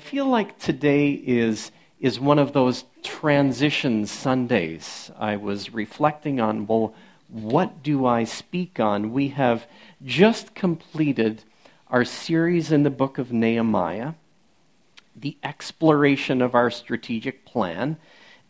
feel 0.00 0.26
like 0.26 0.58
today 0.58 1.10
is, 1.10 1.70
is 2.00 2.18
one 2.18 2.38
of 2.38 2.52
those 2.52 2.84
transition 3.02 4.06
Sundays. 4.06 5.10
I 5.18 5.36
was 5.36 5.72
reflecting 5.72 6.40
on, 6.40 6.66
well, 6.66 6.94
what 7.28 7.82
do 7.82 8.06
I 8.06 8.24
speak 8.24 8.80
on? 8.80 9.12
We 9.12 9.28
have 9.28 9.66
just 10.02 10.54
completed 10.54 11.44
our 11.88 12.04
series 12.04 12.72
in 12.72 12.82
the 12.82 12.90
book 12.90 13.18
of 13.18 13.32
Nehemiah, 13.32 14.14
the 15.14 15.36
exploration 15.44 16.42
of 16.42 16.54
our 16.54 16.70
strategic 16.70 17.44
plan. 17.44 17.96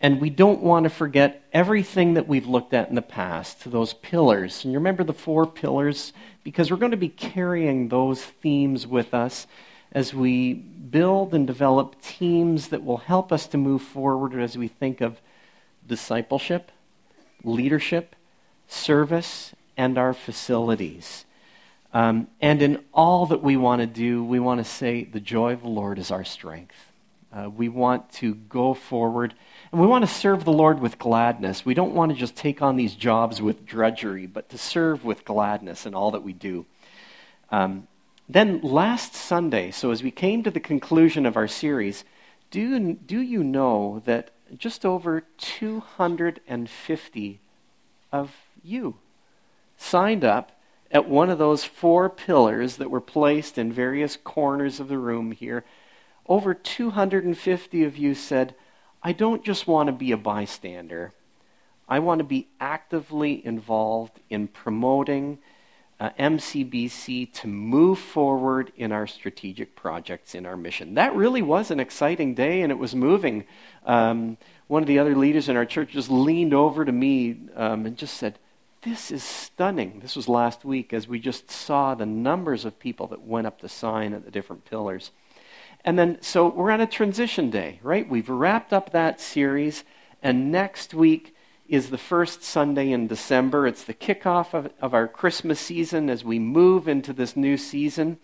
And 0.01 0.21
we 0.21 0.31
don't 0.31 0.63
want 0.63 0.85
to 0.85 0.91
forget 0.91 1.43
everything 1.53 2.15
that 2.15 2.29
we've 2.29 2.47
looked 2.47 2.73
at 2.73 2.89
in 2.89 2.95
the 2.95 3.03
past, 3.03 3.71
those 3.71 3.93
pillars. 3.93 4.65
And 4.65 4.73
you 4.73 4.79
remember 4.79 5.05
the 5.05 5.13
four 5.13 5.47
pillars? 5.47 6.13
Because 6.43 6.71
we're 6.71 6.79
going 6.79 6.93
to 6.93 6.97
be 6.97 7.09
carrying 7.09 7.89
those 7.89 8.25
themes 8.25 8.87
with 8.87 9.13
us 9.13 9.47
as 9.93 10.15
we 10.15 10.55
build 10.55 11.35
and 11.35 11.47
develop 11.47 12.01
teams 12.01 12.69
that 12.69 12.85
will 12.85 12.99
help 12.99 13.33
us 13.33 13.47
to 13.49 13.59
move 13.59 13.83
forward 13.83 14.35
as 14.35 14.57
we 14.57 14.69
think 14.69 15.01
of 15.01 15.21
discipleship, 15.87 16.71
leadership, 17.45 18.15
service, 18.69 19.55
and 19.77 19.99
our 19.99 20.13
facilities. 20.13 21.25
Um, 21.93 22.29
and 22.41 22.63
in 22.63 22.85
all 22.95 23.27
that 23.27 23.43
we 23.43 23.57
want 23.57 23.81
to 23.81 23.87
do, 23.87 24.23
we 24.23 24.39
want 24.39 24.59
to 24.59 24.65
say, 24.65 25.05
the 25.05 25.21
joy 25.21 25.55
of 25.55 25.63
the 25.63 25.69
Lord 25.69 25.99
is 25.99 26.11
our 26.11 26.25
strength. 26.25 26.77
Uh, 27.33 27.49
we 27.49 27.69
want 27.69 28.11
to 28.13 28.35
go 28.35 28.75
forward 28.75 29.35
and 29.71 29.81
we 29.81 29.87
want 29.87 30.05
to 30.05 30.13
serve 30.13 30.45
the 30.45 30.53
Lord 30.53 30.81
with 30.81 30.99
gladness. 30.99 31.65
We 31.65 31.75
don't 31.75 31.95
want 31.95 32.11
to 32.11 32.19
just 32.19 32.35
take 32.35 32.61
on 32.61 32.75
these 32.75 32.95
jobs 32.95 33.41
with 33.41 33.65
drudgery, 33.65 34.27
but 34.27 34.49
to 34.49 34.59
serve 34.59 35.05
with 35.05 35.25
gladness 35.25 35.87
in 35.87 35.95
all 35.95 36.11
that 36.11 36.25
we 36.25 36.33
do. 36.33 36.67
Um, 37.53 37.87
then 38.33 38.61
last 38.63 39.15
Sunday, 39.15 39.71
so 39.71 39.91
as 39.91 40.03
we 40.03 40.11
came 40.11 40.43
to 40.43 40.51
the 40.51 40.61
conclusion 40.61 41.27
of 41.27 41.37
our 41.37 41.49
series, 41.49 42.05
do, 42.51 42.95
do 42.95 43.21
you 43.21 43.43
know 43.43 44.01
that 44.05 44.31
just 44.57 44.87
over 44.87 45.25
250 45.39 47.41
of 48.13 48.37
you 48.63 48.97
signed 49.77 50.25
up 50.25 50.53
at 50.93 51.09
one 51.09 51.31
of 51.31 51.39
those 51.39 51.65
four 51.65 52.11
pillars 52.11 52.77
that 52.77 52.91
were 52.91 53.01
placed 53.01 53.59
in 53.59 53.73
various 53.73 54.17
corners 54.17 54.79
of 54.79 54.87
the 54.89 54.99
room 54.99 55.33
here? 55.33 55.65
Over 56.27 56.55
250 56.55 57.85
of 57.85 57.97
you 57.97 58.15
said, 58.15 58.55
I 59.03 59.13
don't 59.13 59.45
just 59.45 59.67
want 59.67 59.89
to 59.89 59.93
be 59.93 60.13
a 60.13 60.17
bystander. 60.17 61.13
I 61.89 61.99
want 61.99 62.21
to 62.21 62.25
be 62.25 62.47
actively 62.61 63.45
involved 63.45 64.21
in 64.31 64.47
promoting 64.47 65.39
uh, 66.01 66.11
MCBC 66.19 67.31
to 67.35 67.47
move 67.47 67.99
forward 67.99 68.73
in 68.77 68.91
our 68.91 69.07
strategic 69.07 69.77
projects, 69.77 70.35
in 70.35 70.47
our 70.47 70.57
mission. 70.57 70.95
That 70.95 71.15
really 71.15 71.43
was 71.43 71.71
an 71.71 71.79
exciting 71.79 72.35
day, 72.35 72.63
and 72.63 72.73
it 72.73 72.79
was 72.79 72.95
moving. 72.95 73.45
Um, 73.85 74.39
one 74.67 74.83
of 74.83 74.87
the 74.87 74.99
other 74.99 75.15
leaders 75.15 75.51
in 75.51 75.59
our 75.59 75.67
church 75.67 75.91
just 75.91 76.11
leaned 76.11 76.55
over 76.55 76.87
to 76.87 76.93
me 76.93 77.37
um, 77.55 77.85
and 77.85 77.99
just 77.99 78.17
said, 78.17 78.39
This 78.81 79.11
is 79.11 79.23
stunning. 79.23 80.01
This 80.01 80.17
was 80.17 80.27
last 80.27 80.65
week 80.65 80.95
as 80.95 81.07
we 81.07 81.21
just 81.21 81.51
saw 81.51 81.95
the 81.95 82.07
numbers 82.07 82.65
of 82.65 82.79
people 82.79 83.07
that 83.09 83.21
went 83.21 83.47
up 83.47 83.61
the 83.61 83.69
sign 83.69 84.15
at 84.15 84.25
the 84.25 84.31
different 84.31 84.65
pillars. 84.65 85.11
And 85.85 85.99
then, 85.99 86.19
so 86.23 86.49
we're 86.49 86.71
on 86.71 86.81
a 86.81 86.87
transition 86.87 87.51
day, 87.51 87.79
right? 87.83 88.09
We've 88.09 88.29
wrapped 88.29 88.73
up 88.73 88.93
that 88.93 89.21
series, 89.21 89.85
and 90.23 90.51
next 90.51 90.95
week 90.95 91.35
is 91.71 91.91
the 91.91 91.99
first 91.99 92.43
Sunday 92.43 92.91
in 92.91 93.07
December. 93.07 93.65
It's 93.65 93.85
the 93.85 93.95
kickoff 93.95 94.55
of, 94.55 94.73
of 94.81 94.93
our 94.93 95.07
Christmas 95.07 95.61
season 95.61 96.11
as 96.11 96.25
we 96.25 96.41
move 96.41 96.89
into 96.89 97.13
this 97.13 97.37
new 97.37 97.57
season 97.57 98.19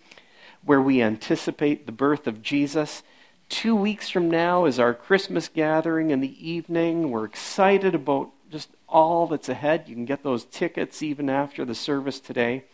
where 0.64 0.83
we 0.83 1.00
anticipate 1.00 1.86
the 1.86 1.92
birth 1.92 2.27
of 2.27 2.42
Jesus. 2.42 3.05
Two 3.48 3.77
weeks 3.77 4.11
from 4.11 4.28
now 4.28 4.64
is 4.64 4.80
our 4.80 4.92
Christmas 4.92 5.47
gathering 5.47 6.11
in 6.11 6.20
the 6.20 6.50
evening. 6.50 7.12
We're 7.12 7.25
excited 7.25 7.94
about 7.94 8.33
just 8.50 8.70
all 8.88 9.28
that's 9.28 9.48
ahead. 9.48 9.84
You 9.86 9.94
can 9.94 10.06
get 10.06 10.25
those 10.25 10.44
tickets 10.44 11.00
even 11.00 11.31
after 11.31 11.65
the 11.65 11.75
service 11.76 12.19
today. 12.19 12.65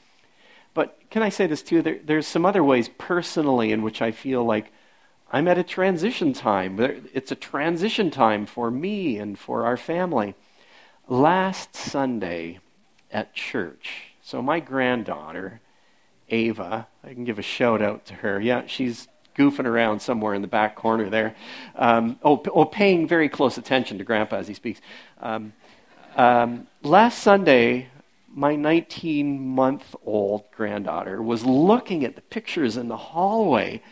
But 0.72 0.98
can 1.10 1.22
I 1.22 1.28
say 1.28 1.46
this 1.46 1.62
too? 1.62 1.82
There, 1.82 1.98
there's 2.02 2.26
some 2.26 2.46
other 2.46 2.64
ways 2.64 2.88
personally 2.96 3.72
in 3.72 3.82
which 3.82 4.00
I 4.00 4.10
feel 4.10 4.42
like 4.42 4.72
I'm 5.30 5.48
at 5.48 5.58
a 5.58 5.62
transition 5.62 6.32
time. 6.32 6.80
It's 7.12 7.30
a 7.30 7.36
transition 7.36 8.10
time 8.10 8.46
for 8.46 8.70
me 8.70 9.18
and 9.18 9.38
for 9.38 9.66
our 9.66 9.76
family. 9.76 10.34
Last 11.08 11.74
Sunday 11.74 12.60
at 13.10 13.34
church, 13.34 14.14
so 14.22 14.40
my 14.40 14.60
granddaughter, 14.60 15.60
Ava, 16.28 16.86
I 17.04 17.12
can 17.12 17.24
give 17.24 17.38
a 17.38 17.42
shout 17.42 17.82
out 17.82 18.06
to 18.06 18.14
her. 18.14 18.40
Yeah, 18.40 18.66
she's 18.66 19.08
goofing 19.36 19.66
around 19.66 20.00
somewhere 20.00 20.34
in 20.34 20.42
the 20.42 20.48
back 20.48 20.76
corner 20.76 21.10
there. 21.10 21.34
Um, 21.74 22.18
oh, 22.22 22.42
oh, 22.54 22.64
paying 22.64 23.08
very 23.08 23.28
close 23.28 23.58
attention 23.58 23.98
to 23.98 24.04
Grandpa 24.04 24.36
as 24.36 24.48
he 24.48 24.54
speaks. 24.54 24.80
Um, 25.20 25.52
um, 26.16 26.66
last 26.82 27.20
Sunday, 27.20 27.88
my 28.34 28.56
19 28.56 29.40
month 29.40 29.94
old 30.04 30.44
granddaughter 30.52 31.22
was 31.22 31.44
looking 31.44 32.04
at 32.04 32.14
the 32.14 32.22
pictures 32.22 32.76
in 32.76 32.88
the 32.88 32.96
hallway, 32.96 33.82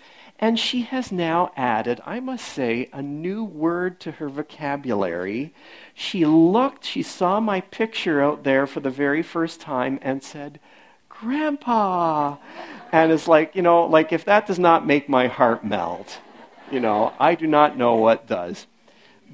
and 0.40 0.58
she 0.58 0.80
has 0.82 1.12
now 1.12 1.52
added, 1.54 2.00
I 2.06 2.18
must 2.18 2.48
say, 2.48 2.88
a 2.94 3.02
new 3.02 3.44
word 3.44 4.00
to 4.00 4.12
her 4.12 4.30
vocabulary. 4.30 5.52
She 5.92 6.24
looked, 6.24 6.86
she 6.86 7.02
saw 7.02 7.40
my 7.40 7.60
picture 7.60 8.22
out 8.22 8.42
there 8.42 8.66
for 8.66 8.80
the 8.80 8.88
very 8.88 9.22
first 9.22 9.60
time 9.60 9.98
and 10.00 10.22
said, 10.22 10.58
Grandpa. 11.10 12.38
And 12.90 13.12
it's 13.12 13.28
like, 13.28 13.54
you 13.54 13.60
know, 13.60 13.84
like 13.84 14.14
if 14.14 14.24
that 14.24 14.46
does 14.46 14.58
not 14.58 14.86
make 14.86 15.10
my 15.10 15.26
heart 15.26 15.62
melt, 15.62 16.18
you 16.72 16.80
know, 16.80 17.12
I 17.20 17.34
do 17.34 17.46
not 17.46 17.76
know 17.76 17.96
what 17.96 18.26
does. 18.26 18.66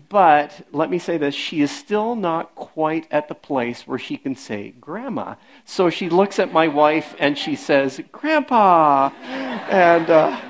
But 0.09 0.67
let 0.73 0.91
me 0.91 0.99
say 0.99 1.19
this 1.19 1.37
she 1.37 1.61
is 1.61 1.71
still 1.71 2.17
not 2.17 2.57
quite 2.57 3.07
at 3.13 3.29
the 3.29 3.35
place 3.37 3.87
where 3.87 3.99
she 3.99 4.17
can 4.17 4.35
say, 4.35 4.75
Grandma. 4.81 5.37
So 5.65 5.89
she 5.89 6.09
looks 6.09 6.41
at 6.41 6.53
my 6.53 6.67
wife 6.67 7.15
and 7.21 7.39
she 7.39 7.55
says, 7.55 8.01
Grandpa. 8.11 9.11
And, 9.21 10.11
uh, 10.11 10.41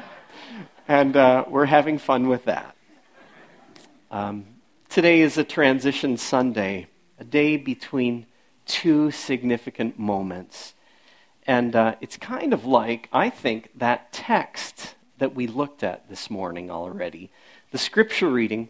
and 0.89 1.17
uh, 1.17 1.45
we're 1.49 1.67
having 1.67 1.99
fun 1.99 2.29
with 2.29 2.45
that. 2.45 2.77
Um, 4.11 4.47
today 4.89 5.21
is 5.21 5.37
a 5.37 5.45
transition 5.45 6.17
Sunday, 6.17 6.87
a 7.19 7.25
day 7.25 7.57
between 7.57 8.27
two 8.67 9.11
significant 9.11 9.99
moments. 9.99 10.75
And 11.47 11.75
uh, 11.77 11.97
it's 12.01 12.17
kind 12.17 12.53
of 12.53 12.65
like, 12.65 13.09
I 13.13 13.31
think, 13.31 13.71
that 13.77 14.13
text 14.13 14.95
that 15.19 15.35
we 15.35 15.47
looked 15.47 15.83
at 15.83 16.09
this 16.09 16.31
morning 16.31 16.71
already. 16.71 17.31
The 17.71 17.79
scripture 17.79 18.29
reading 18.29 18.69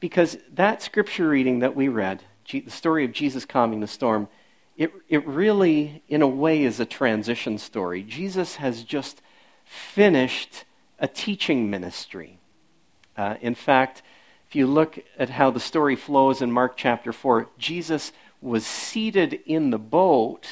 because 0.00 0.36
that 0.52 0.82
scripture 0.82 1.28
reading 1.28 1.60
that 1.60 1.74
we 1.74 1.88
read, 1.88 2.22
the 2.50 2.70
story 2.70 3.04
of 3.04 3.12
Jesus 3.12 3.44
calming 3.44 3.80
the 3.80 3.86
storm, 3.86 4.28
it, 4.76 4.92
it 5.08 5.26
really, 5.26 6.02
in 6.08 6.20
a 6.20 6.26
way, 6.26 6.64
is 6.64 6.78
a 6.78 6.84
transition 6.84 7.56
story. 7.56 8.02
Jesus 8.02 8.56
has 8.56 8.82
just 8.82 9.22
finished 9.64 10.64
a 10.98 11.08
teaching 11.08 11.70
ministry. 11.70 12.38
Uh, 13.16 13.36
in 13.40 13.54
fact, 13.54 14.02
if 14.48 14.54
you 14.54 14.66
look 14.66 14.98
at 15.18 15.30
how 15.30 15.50
the 15.50 15.60
story 15.60 15.96
flows 15.96 16.40
in 16.40 16.50
Mark 16.50 16.76
chapter 16.76 17.12
4, 17.12 17.48
Jesus 17.58 18.12
was 18.40 18.66
seated 18.66 19.40
in 19.46 19.70
the 19.70 19.78
boat 19.78 20.46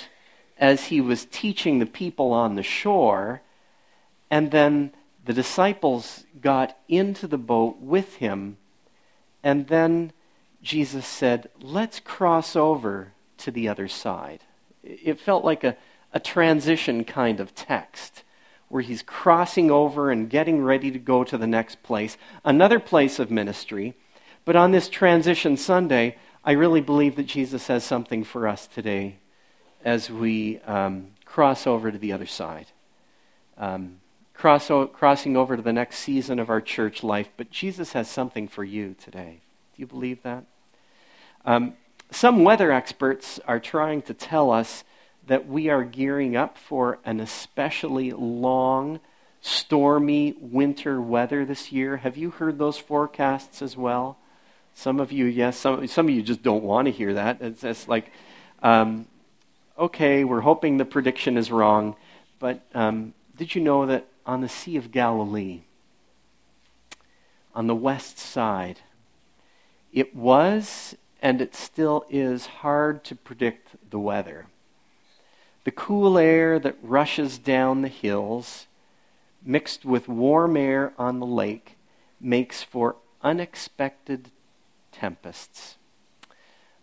as 0.59 0.87
he 0.87 1.01
was 1.01 1.27
teaching 1.27 1.79
the 1.79 1.87
people 1.87 2.33
on 2.33 2.55
the 2.55 2.63
shore, 2.63 3.43
and 4.31 4.51
then 4.51 4.93
the 5.25 5.33
disciples 5.33 6.25
got 6.41 6.77
into 6.89 7.27
the 7.27 7.39
boat 7.39 7.79
with 7.81 8.17
him 8.17 8.57
and 9.45 9.69
then 9.69 10.13
Jesus 10.63 11.07
said, 11.07 11.51
Let's 11.61 12.01
cross 12.01 12.57
over 12.57 13.13
to 13.37 13.51
the 13.51 13.69
other 13.69 13.87
side. 13.87 14.41
It 14.83 15.21
felt 15.21 15.45
like 15.45 15.63
a, 15.63 15.77
a 16.13 16.19
transition 16.19 17.05
kind 17.05 17.39
of 17.39 17.55
text 17.55 18.25
where 18.69 18.83
he's 18.83 19.03
crossing 19.03 19.71
over 19.71 20.11
and 20.11 20.31
getting 20.31 20.63
ready 20.63 20.91
to 20.91 20.99
go 20.99 21.25
to 21.25 21.39
the 21.39 21.47
next 21.47 21.83
place, 21.83 22.17
another 22.45 22.81
place 22.81 23.19
of 23.19 23.31
ministry. 23.31 23.95
But 24.45 24.57
on 24.57 24.73
this 24.73 24.89
transition 24.89 25.57
Sunday, 25.57 26.17
I 26.45 26.53
really 26.53 26.81
believe 26.81 27.17
that 27.17 27.27
Jesus 27.27 27.69
has 27.69 27.85
something 27.85 28.25
for 28.25 28.47
us 28.47 28.67
today 28.67 29.17
as 29.85 30.11
we 30.11 30.61
um, 30.61 31.09
cross 31.25 31.67
over 31.67 31.91
to 31.91 31.99
the 31.99 32.13
other 32.13 32.27
side. 32.27 32.67
Um, 33.57 34.01
cross 34.33 34.71
o- 34.71 34.87
crossing 34.87 35.37
over 35.37 35.57
to 35.57 35.63
the 35.63 35.73
next 35.73 35.99
season 35.99 36.39
of 36.39 36.51
our 36.51 36.61
church 36.61 37.03
life, 37.03 37.31
but 37.37 37.51
Jesus 37.51 37.93
has 37.93 38.11
something 38.11 38.49
for 38.49 38.65
you 38.65 38.95
today. 38.95 39.41
Do 39.75 39.83
you 39.83 39.87
believe 39.87 40.23
that? 40.23 40.45
Um, 41.45 41.75
some 42.11 42.45
weather 42.45 42.71
experts 42.71 43.41
are 43.47 43.61
trying 43.61 44.03
to 44.03 44.15
tell 44.15 44.51
us 44.51 44.85
that 45.27 45.47
we 45.47 45.69
are 45.69 45.85
gearing 45.85 46.37
up 46.37 46.59
for 46.59 46.99
an 47.05 47.21
especially 47.21 48.11
long, 48.13 49.01
stormy 49.41 50.35
winter 50.41 51.01
weather 51.01 51.45
this 51.45 51.73
year. 51.73 51.99
Have 51.99 52.17
you 52.17 52.31
heard 52.31 52.59
those 52.59 52.79
forecasts 52.79 53.63
as 53.63 53.77
well? 53.77 54.19
Some 54.75 55.01
of 55.01 55.13
you, 55.13 55.27
yes. 55.27 55.57
Some, 55.57 55.87
some 55.87 56.09
of 56.09 56.15
you 56.15 56.23
just 56.23 56.43
don't 56.43 56.65
want 56.65 56.87
to 56.87 56.93
hear 56.93 57.15
that. 57.15 57.41
It's, 57.41 57.63
it's 57.65 57.89
like, 57.89 58.11
um, 58.63 59.07
okay, 59.79 60.25
we're 60.25 60.41
hoping 60.41 60.77
the 60.77 60.85
prediction 60.85 61.37
is 61.37 61.51
wrong. 61.51 61.97
But 62.39 62.61
um, 62.75 63.15
did 63.37 63.55
you 63.55 63.61
know 63.61 63.87
that 63.87 64.07
on 64.27 64.41
the 64.41 64.49
Sea 64.49 64.77
of 64.77 64.91
Galilee, 64.91 65.63
on 67.55 67.67
the 67.67 67.75
west 67.75 68.19
side. 68.19 68.81
It 69.93 70.15
was 70.15 70.97
and 71.23 71.41
it 71.41 71.55
still 71.55 72.05
is 72.11 72.47
hard 72.47 73.05
to 73.05 73.15
predict 73.15 73.91
the 73.91 73.99
weather. 73.99 74.47
The 75.65 75.71
cool 75.71 76.19
air 76.19 76.59
that 76.59 76.77
rushes 76.83 77.39
down 77.39 77.81
the 77.81 77.89
hills, 77.89 78.67
mixed 79.43 79.85
with 79.85 80.09
warm 80.09 80.57
air 80.59 80.93
on 80.99 81.21
the 81.21 81.27
lake, 81.27 81.79
makes 82.21 82.63
for 82.63 82.97
unexpected 83.23 84.31
tempests. 84.93 85.77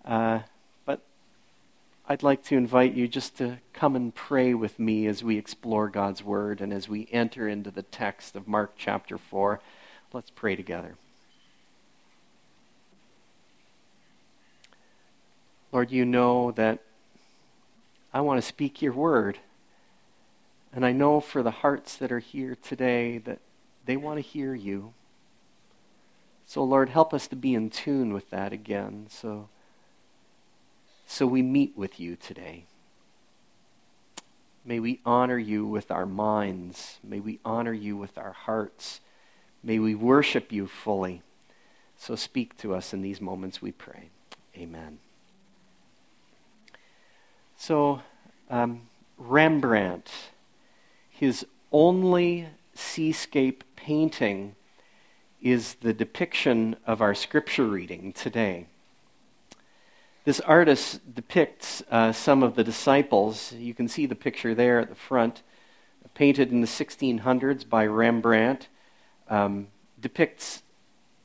Uh, 0.03 0.39
but 0.83 1.01
I'd 2.09 2.23
like 2.23 2.43
to 2.45 2.57
invite 2.57 2.93
you 2.93 3.07
just 3.07 3.37
to 3.37 3.59
come 3.71 3.95
and 3.95 4.13
pray 4.13 4.55
with 4.55 4.79
me 4.79 5.05
as 5.05 5.23
we 5.23 5.37
explore 5.37 5.87
God's 5.87 6.23
Word 6.23 6.59
and 6.59 6.73
as 6.73 6.89
we 6.89 7.07
enter 7.11 7.47
into 7.47 7.69
the 7.69 7.83
text 7.83 8.35
of 8.35 8.47
Mark 8.47 8.73
chapter 8.77 9.19
4. 9.19 9.61
Let's 10.11 10.31
pray 10.31 10.55
together. 10.55 10.95
Lord, 15.71 15.91
you 15.91 16.03
know 16.03 16.51
that 16.51 16.79
I 18.13 18.21
want 18.21 18.39
to 18.39 18.47
speak 18.47 18.81
your 18.81 18.93
word. 18.93 19.39
And 20.73 20.85
I 20.85 20.91
know 20.91 21.19
for 21.19 21.43
the 21.43 21.51
hearts 21.51 21.95
that 21.97 22.11
are 22.11 22.19
here 22.19 22.55
today 22.55 23.17
that 23.19 23.39
they 23.85 23.97
want 23.97 24.17
to 24.17 24.21
hear 24.21 24.55
you. 24.55 24.93
So, 26.45 26.63
Lord, 26.63 26.89
help 26.89 27.13
us 27.13 27.27
to 27.27 27.35
be 27.35 27.53
in 27.53 27.69
tune 27.69 28.13
with 28.13 28.29
that 28.29 28.53
again. 28.53 29.07
So, 29.09 29.49
so 31.07 31.25
we 31.25 31.41
meet 31.41 31.77
with 31.77 31.99
you 31.99 32.15
today. 32.15 32.65
May 34.63 34.79
we 34.79 34.99
honor 35.05 35.37
you 35.37 35.65
with 35.65 35.91
our 35.91 36.05
minds. 36.05 36.99
May 37.03 37.19
we 37.19 37.39
honor 37.43 37.73
you 37.73 37.97
with 37.97 38.17
our 38.17 38.33
hearts. 38.33 39.01
May 39.63 39.79
we 39.79 39.95
worship 39.95 40.51
you 40.51 40.67
fully. 40.67 41.21
So 41.97 42.15
speak 42.15 42.57
to 42.57 42.73
us 42.73 42.93
in 42.93 43.01
these 43.01 43.21
moments, 43.21 43.61
we 43.61 43.71
pray. 43.71 44.09
Amen. 44.57 44.99
So, 47.61 48.01
um, 48.49 48.89
Rembrandt, 49.19 50.09
his 51.11 51.45
only 51.71 52.47
seascape 52.73 53.63
painting 53.75 54.55
is 55.43 55.75
the 55.75 55.93
depiction 55.93 56.75
of 56.87 57.01
our 57.01 57.13
scripture 57.13 57.67
reading 57.67 58.13
today. 58.13 58.65
This 60.25 60.39
artist 60.39 61.13
depicts 61.13 61.83
uh, 61.91 62.13
some 62.13 62.41
of 62.41 62.55
the 62.55 62.63
disciples. 62.63 63.53
You 63.53 63.75
can 63.75 63.87
see 63.87 64.07
the 64.07 64.15
picture 64.15 64.55
there 64.55 64.79
at 64.79 64.89
the 64.89 64.95
front, 64.95 65.43
painted 66.15 66.51
in 66.51 66.61
the 66.61 66.67
1600s 66.67 67.69
by 67.69 67.85
Rembrandt, 67.85 68.69
um, 69.29 69.67
depicts 70.01 70.63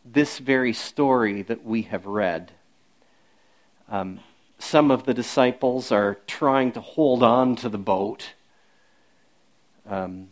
this 0.05 0.37
very 0.37 0.75
story 0.75 1.41
that 1.41 1.65
we 1.65 1.81
have 1.81 2.05
read. 2.05 2.53
Um, 3.88 4.21
some 4.58 4.91
of 4.91 5.05
the 5.05 5.14
disciples 5.14 5.93
are 5.93 6.19
trying 6.26 6.73
to 6.73 6.81
hold 6.81 7.23
on 7.23 7.56
to 7.56 7.69
the 7.69 7.79
boat. 7.79 8.32
Um, 9.88 10.29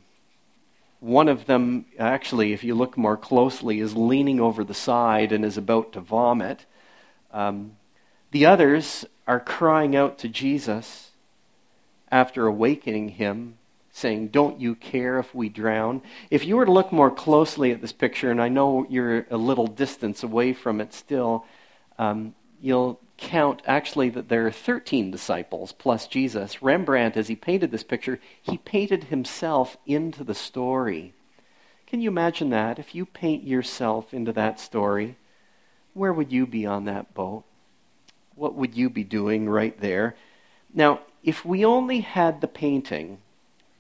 one 1.01 1.29
of 1.29 1.47
them, 1.47 1.85
actually, 1.99 2.53
if 2.53 2.65
you 2.65 2.75
look 2.75 2.97
more 2.97 3.17
closely, 3.17 3.81
is 3.81 3.95
leaning 3.95 4.41
over 4.41 4.65
the 4.65 4.75
side 4.75 5.33
and 5.33 5.45
is 5.45 5.59
about 5.59 5.93
to 5.93 6.01
vomit. 6.01 6.65
Um, 7.31 7.77
the 8.31 8.47
others 8.47 9.05
are 9.27 9.41
crying 9.41 9.95
out 9.95 10.19
to 10.19 10.29
Jesus 10.29 11.11
after 12.11 12.47
awakening 12.47 13.11
him, 13.11 13.59
saying, 13.93 14.29
Don't 14.29 14.61
you 14.61 14.75
care 14.75 15.19
if 15.19 15.35
we 15.35 15.51
drown? 15.51 16.01
If 16.31 16.47
you 16.47 16.57
were 16.57 16.65
to 16.65 16.73
look 16.73 16.91
more 16.91 17.11
closely 17.11 17.71
at 17.71 17.83
this 17.83 17.93
picture, 17.93 18.31
and 18.31 18.41
I 18.41 18.49
know 18.49 18.87
you're 18.89 19.27
a 19.31 19.37
little 19.37 19.67
distance 19.67 20.23
away 20.23 20.55
from 20.55 20.81
it 20.81 20.95
still, 20.95 21.45
um, 21.99 22.35
you'll 22.63 22.99
count 23.17 23.63
actually 23.67 24.09
that 24.11 24.29
there 24.29 24.47
are 24.47 24.53
13 24.53 25.11
disciples 25.11 25.73
plus 25.73 26.07
Jesus. 26.07 26.63
Rembrandt, 26.63 27.17
as 27.17 27.29
he 27.29 27.37
painted 27.37 27.71
this 27.71 27.85
picture, 27.85 28.21
he 28.41 28.59
painted 28.59 29.05
himself 29.05 29.77
into 29.87 30.25
the 30.25 30.35
story. 30.35 31.15
Can 31.87 32.01
you 32.01 32.11
imagine 32.11 32.51
that? 32.51 32.79
If 32.79 32.95
you 32.95 33.07
paint 33.07 33.45
yourself 33.45 34.13
into 34.13 34.33
that 34.33 34.59
story, 34.59 35.17
where 35.93 36.13
would 36.13 36.33
you 36.33 36.47
be 36.47 36.67
on 36.67 36.85
that 36.87 37.15
boat? 37.15 37.45
What 38.35 38.55
would 38.55 38.75
you 38.75 38.91
be 38.91 39.05
doing 39.05 39.49
right 39.49 39.79
there? 39.81 40.17
Now, 40.73 41.01
if 41.23 41.45
we 41.45 41.65
only 41.65 42.01
had 42.01 42.41
the 42.41 42.49
painting, 42.49 43.19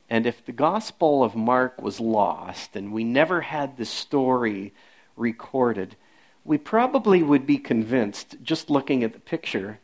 and 0.08 0.26
if 0.26 0.44
the 0.44 0.52
Gospel 0.52 1.24
of 1.24 1.34
Mark 1.34 1.82
was 1.82 1.98
lost, 1.98 2.76
and 2.76 2.92
we 2.92 3.02
never 3.02 3.40
had 3.40 3.76
the 3.76 3.84
story 3.84 4.72
recorded, 5.16 5.96
we 6.44 6.58
probably 6.58 7.22
would 7.22 7.46
be 7.46 7.58
convinced, 7.58 8.36
just 8.42 8.68
looking 8.68 9.02
at 9.02 9.12
the 9.12 9.20
picture, 9.20 9.78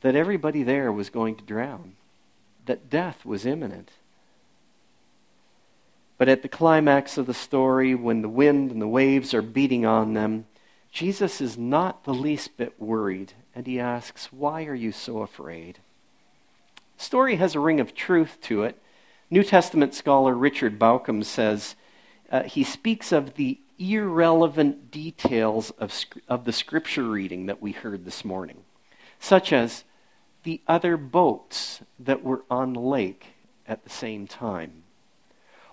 that 0.00 0.16
everybody 0.16 0.62
there 0.62 0.90
was 0.90 1.10
going 1.10 1.36
to 1.36 1.44
drown, 1.44 1.94
that 2.66 2.90
death 2.90 3.24
was 3.24 3.46
imminent. 3.46 3.90
But 6.18 6.28
at 6.28 6.42
the 6.42 6.48
climax 6.48 7.16
of 7.16 7.26
the 7.26 7.34
story, 7.34 7.94
when 7.94 8.22
the 8.22 8.28
wind 8.28 8.70
and 8.70 8.82
the 8.82 8.88
waves 8.88 9.32
are 9.32 9.42
beating 9.42 9.86
on 9.86 10.14
them, 10.14 10.46
Jesus 10.90 11.40
is 11.40 11.56
not 11.56 12.04
the 12.04 12.14
least 12.14 12.56
bit 12.56 12.80
worried, 12.80 13.32
and 13.54 13.66
he 13.66 13.80
asks, 13.80 14.32
Why 14.32 14.64
are 14.66 14.74
you 14.74 14.92
so 14.92 15.22
afraid? 15.22 15.78
The 16.98 17.04
story 17.04 17.36
has 17.36 17.54
a 17.54 17.60
ring 17.60 17.80
of 17.80 17.94
truth 17.94 18.38
to 18.42 18.64
it. 18.64 18.80
New 19.30 19.42
Testament 19.42 19.94
scholar 19.94 20.34
Richard 20.34 20.78
Bauckham 20.78 21.24
says 21.24 21.74
uh, 22.30 22.42
he 22.42 22.62
speaks 22.62 23.12
of 23.12 23.34
the 23.34 23.58
irrelevant 23.90 24.90
details 24.90 25.70
of, 25.72 25.92
of 26.28 26.44
the 26.44 26.52
scripture 26.52 27.04
reading 27.04 27.46
that 27.46 27.60
we 27.60 27.72
heard 27.72 28.04
this 28.04 28.24
morning, 28.24 28.58
such 29.18 29.52
as 29.52 29.84
the 30.44 30.60
other 30.68 30.96
boats 30.96 31.80
that 31.98 32.22
were 32.22 32.44
on 32.50 32.72
the 32.72 32.80
lake 32.80 33.26
at 33.66 33.84
the 33.84 33.90
same 33.90 34.26
time, 34.26 34.82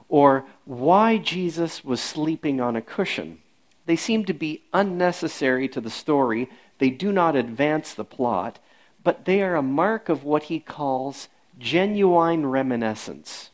or 0.08 0.46
why 0.66 1.18
Jesus 1.18 1.84
was 1.84 2.02
sleeping 2.02 2.60
on 2.60 2.76
a 2.76 2.82
cushion. 2.82 3.40
They 3.86 3.96
seem 3.96 4.26
to 4.26 4.34
be 4.34 4.64
unnecessary 4.74 5.68
to 5.70 5.82
the 5.82 5.90
story. 5.90 6.50
They 6.78 6.90
do 6.90 7.12
not 7.12 7.36
advance 7.36 7.94
the 7.94 8.06
plot, 8.06 8.60
but 9.04 9.26
they 9.26 9.42
are 9.42 9.56
a 9.56 9.62
mark 9.62 10.10
of 10.10 10.24
what 10.24 10.44
he 10.44 10.60
calls 10.60 11.28
genuine 11.58 12.46
reminiscence. 12.46 13.50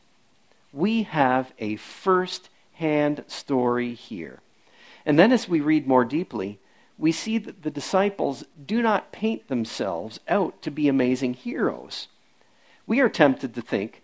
We 0.74 1.04
have 1.04 1.54
a 1.58 1.78
first 1.78 2.50
hand 2.74 3.24
story 3.28 3.94
here. 3.94 4.42
And 5.06 5.20
then 5.20 5.32
as 5.32 5.48
we 5.48 5.60
read 5.60 5.88
more 5.88 6.06
deeply, 6.06 6.60
we 6.98 7.12
see 7.12 7.38
that 7.38 7.64
the 7.64 7.72
disciples 7.72 8.46
do 8.66 8.82
not 8.82 9.12
paint 9.12 9.48
themselves 9.48 10.20
out 10.28 10.62
to 10.62 10.72
be 10.72 10.88
amazing 10.88 11.34
heroes. 11.34 12.08
We 12.88 13.00
are 13.00 13.10
tempted 13.10 13.54
to 13.56 13.62
think 13.62 14.02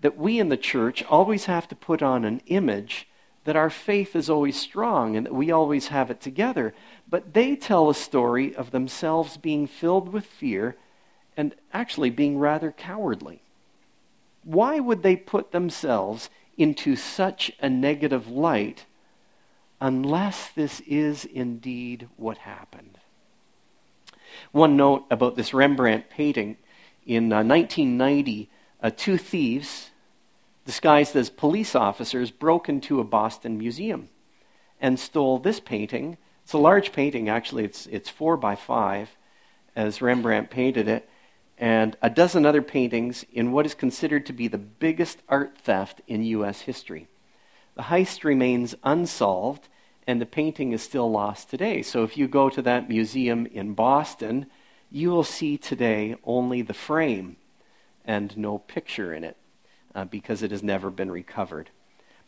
that 0.00 0.18
we 0.18 0.38
in 0.38 0.50
the 0.50 0.56
church 0.56 1.02
always 1.04 1.46
have 1.46 1.66
to 1.68 1.74
put 1.74 2.02
on 2.02 2.24
an 2.24 2.42
image 2.46 3.08
that 3.44 3.56
our 3.56 3.70
faith 3.70 4.16
is 4.16 4.30
always 4.30 4.58
strong 4.58 5.16
and 5.16 5.26
that 5.26 5.34
we 5.34 5.50
always 5.50 5.88
have 5.88 6.10
it 6.10 6.20
together. 6.20 6.74
But 7.08 7.34
they 7.34 7.56
tell 7.56 7.88
a 7.88 7.94
story 7.94 8.54
of 8.54 8.70
themselves 8.70 9.36
being 9.36 9.66
filled 9.66 10.10
with 10.10 10.24
fear 10.24 10.76
and 11.36 11.54
actually 11.72 12.10
being 12.10 12.38
rather 12.38 12.72
cowardly. 12.72 13.42
Why 14.44 14.80
would 14.80 15.02
they 15.02 15.16
put 15.16 15.52
themselves 15.52 16.30
into 16.56 16.96
such 16.96 17.52
a 17.60 17.68
negative 17.68 18.28
light 18.28 18.86
unless 19.80 20.48
this 20.50 20.80
is 20.80 21.24
indeed 21.24 22.08
what 22.16 22.38
happened. 22.38 22.98
One 24.52 24.76
note 24.76 25.04
about 25.10 25.36
this 25.36 25.54
Rembrandt 25.54 26.10
painting 26.10 26.56
in 27.06 27.32
uh, 27.32 27.44
1990, 27.44 28.50
uh, 28.82 28.90
two 28.96 29.18
thieves 29.18 29.90
disguised 30.64 31.14
as 31.14 31.30
police 31.30 31.74
officers 31.74 32.30
broke 32.30 32.68
into 32.68 33.00
a 33.00 33.04
Boston 33.04 33.58
museum 33.58 34.08
and 34.80 34.98
stole 34.98 35.38
this 35.38 35.60
painting. 35.60 36.16
It's 36.42 36.52
a 36.52 36.58
large 36.58 36.92
painting, 36.92 37.28
actually, 37.28 37.64
it's, 37.64 37.86
it's 37.86 38.08
four 38.08 38.36
by 38.36 38.54
five, 38.54 39.10
as 39.76 40.02
Rembrandt 40.02 40.50
painted 40.50 40.88
it, 40.88 41.08
and 41.58 41.96
a 42.02 42.10
dozen 42.10 42.44
other 42.44 42.62
paintings 42.62 43.24
in 43.32 43.52
what 43.52 43.66
is 43.66 43.74
considered 43.74 44.26
to 44.26 44.32
be 44.32 44.48
the 44.48 44.58
biggest 44.58 45.22
art 45.28 45.56
theft 45.58 46.00
in 46.06 46.24
U.S. 46.24 46.62
history. 46.62 47.06
The 47.76 47.84
heist 47.84 48.24
remains 48.24 48.74
unsolved, 48.84 49.68
and 50.06 50.20
the 50.20 50.26
painting 50.26 50.72
is 50.72 50.82
still 50.82 51.10
lost 51.10 51.50
today. 51.50 51.82
So 51.82 52.04
if 52.04 52.16
you 52.16 52.28
go 52.28 52.48
to 52.50 52.62
that 52.62 52.88
museum 52.88 53.46
in 53.46 53.74
Boston, 53.74 54.46
you 54.90 55.10
will 55.10 55.24
see 55.24 55.56
today 55.56 56.16
only 56.24 56.62
the 56.62 56.74
frame 56.74 57.36
and 58.04 58.36
no 58.36 58.58
picture 58.58 59.12
in 59.12 59.24
it 59.24 59.36
uh, 59.94 60.04
because 60.04 60.42
it 60.42 60.50
has 60.50 60.62
never 60.62 60.90
been 60.90 61.10
recovered. 61.10 61.70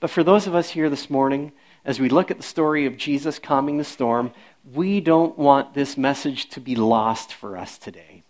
But 0.01 0.11
for 0.11 0.25
those 0.25 0.47
of 0.47 0.55
us 0.55 0.71
here 0.71 0.91
this 0.91 1.09
morning, 1.09 1.53
as 1.85 2.01
we 2.01 2.09
look 2.09 2.31
at 2.31 2.37
the 2.37 2.43
story 2.43 2.87
of 2.87 2.97
Jesus 2.97 3.39
calming 3.39 3.79
the 3.79 3.85
storm, 3.85 4.33
we 4.75 5.01
don't 5.01 5.39
want 5.39 5.75
this 5.75 5.97
message 5.97 6.49
to 6.51 6.61
be 6.61 6.75
lost 6.75 7.33
for 7.33 7.57
us 7.57 7.79
today. 7.79 8.23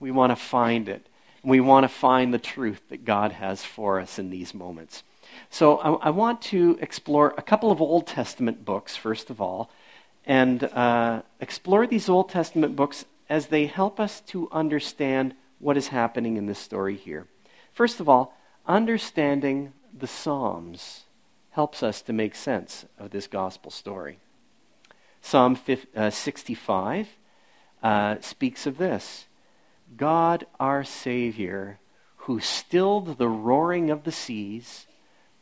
We 0.00 0.10
want 0.10 0.30
to 0.30 0.36
find 0.36 0.88
it. 0.88 1.06
We 1.42 1.60
want 1.60 1.84
to 1.84 1.88
find 1.88 2.34
the 2.34 2.38
truth 2.38 2.82
that 2.88 3.04
God 3.04 3.32
has 3.32 3.64
for 3.64 4.00
us 4.00 4.18
in 4.18 4.30
these 4.30 4.52
moments. 4.52 5.02
So 5.50 5.78
I, 5.78 6.08
I, 6.08 6.10
want 6.10 6.42
to 6.42 6.78
explore 6.80 7.34
a 7.36 7.42
couple 7.42 7.70
of 7.70 7.80
Old 7.80 8.06
Testament 8.06 8.64
books, 8.64 8.96
first 8.96 9.30
of 9.30 9.40
all, 9.40 9.70
and 10.24 10.64
uh, 10.64 11.22
explore 11.40 11.86
these 11.86 12.08
Old 12.08 12.28
Testament 12.28 12.76
books 12.76 13.04
as 13.28 13.46
they 13.46 13.66
help 13.66 13.98
us 13.98 14.20
to 14.22 14.48
understand 14.52 15.34
what 15.58 15.76
is 15.76 15.88
happening 15.88 16.36
in 16.36 16.46
this 16.46 16.58
story 16.58 16.96
here. 16.96 17.26
First 17.72 18.00
of 18.00 18.08
all, 18.08 18.36
understanding 18.66 19.72
the 19.96 20.06
Psalms 20.06 21.04
helps 21.50 21.82
us 21.82 22.02
to 22.02 22.12
make 22.12 22.34
sense 22.34 22.86
of 22.98 23.10
this 23.10 23.26
gospel 23.26 23.70
story. 23.70 24.18
Psalm 25.20 25.56
50, 25.56 25.96
uh, 25.96 26.10
65 26.10 27.08
uh, 27.82 28.16
speaks 28.20 28.66
of 28.66 28.78
this 28.78 29.26
God, 29.96 30.46
our 30.60 30.84
Savior, 30.84 31.78
who 32.28 32.40
stilled 32.40 33.18
the 33.18 33.28
roaring 33.28 33.90
of 33.90 34.04
the 34.04 34.12
seas, 34.12 34.86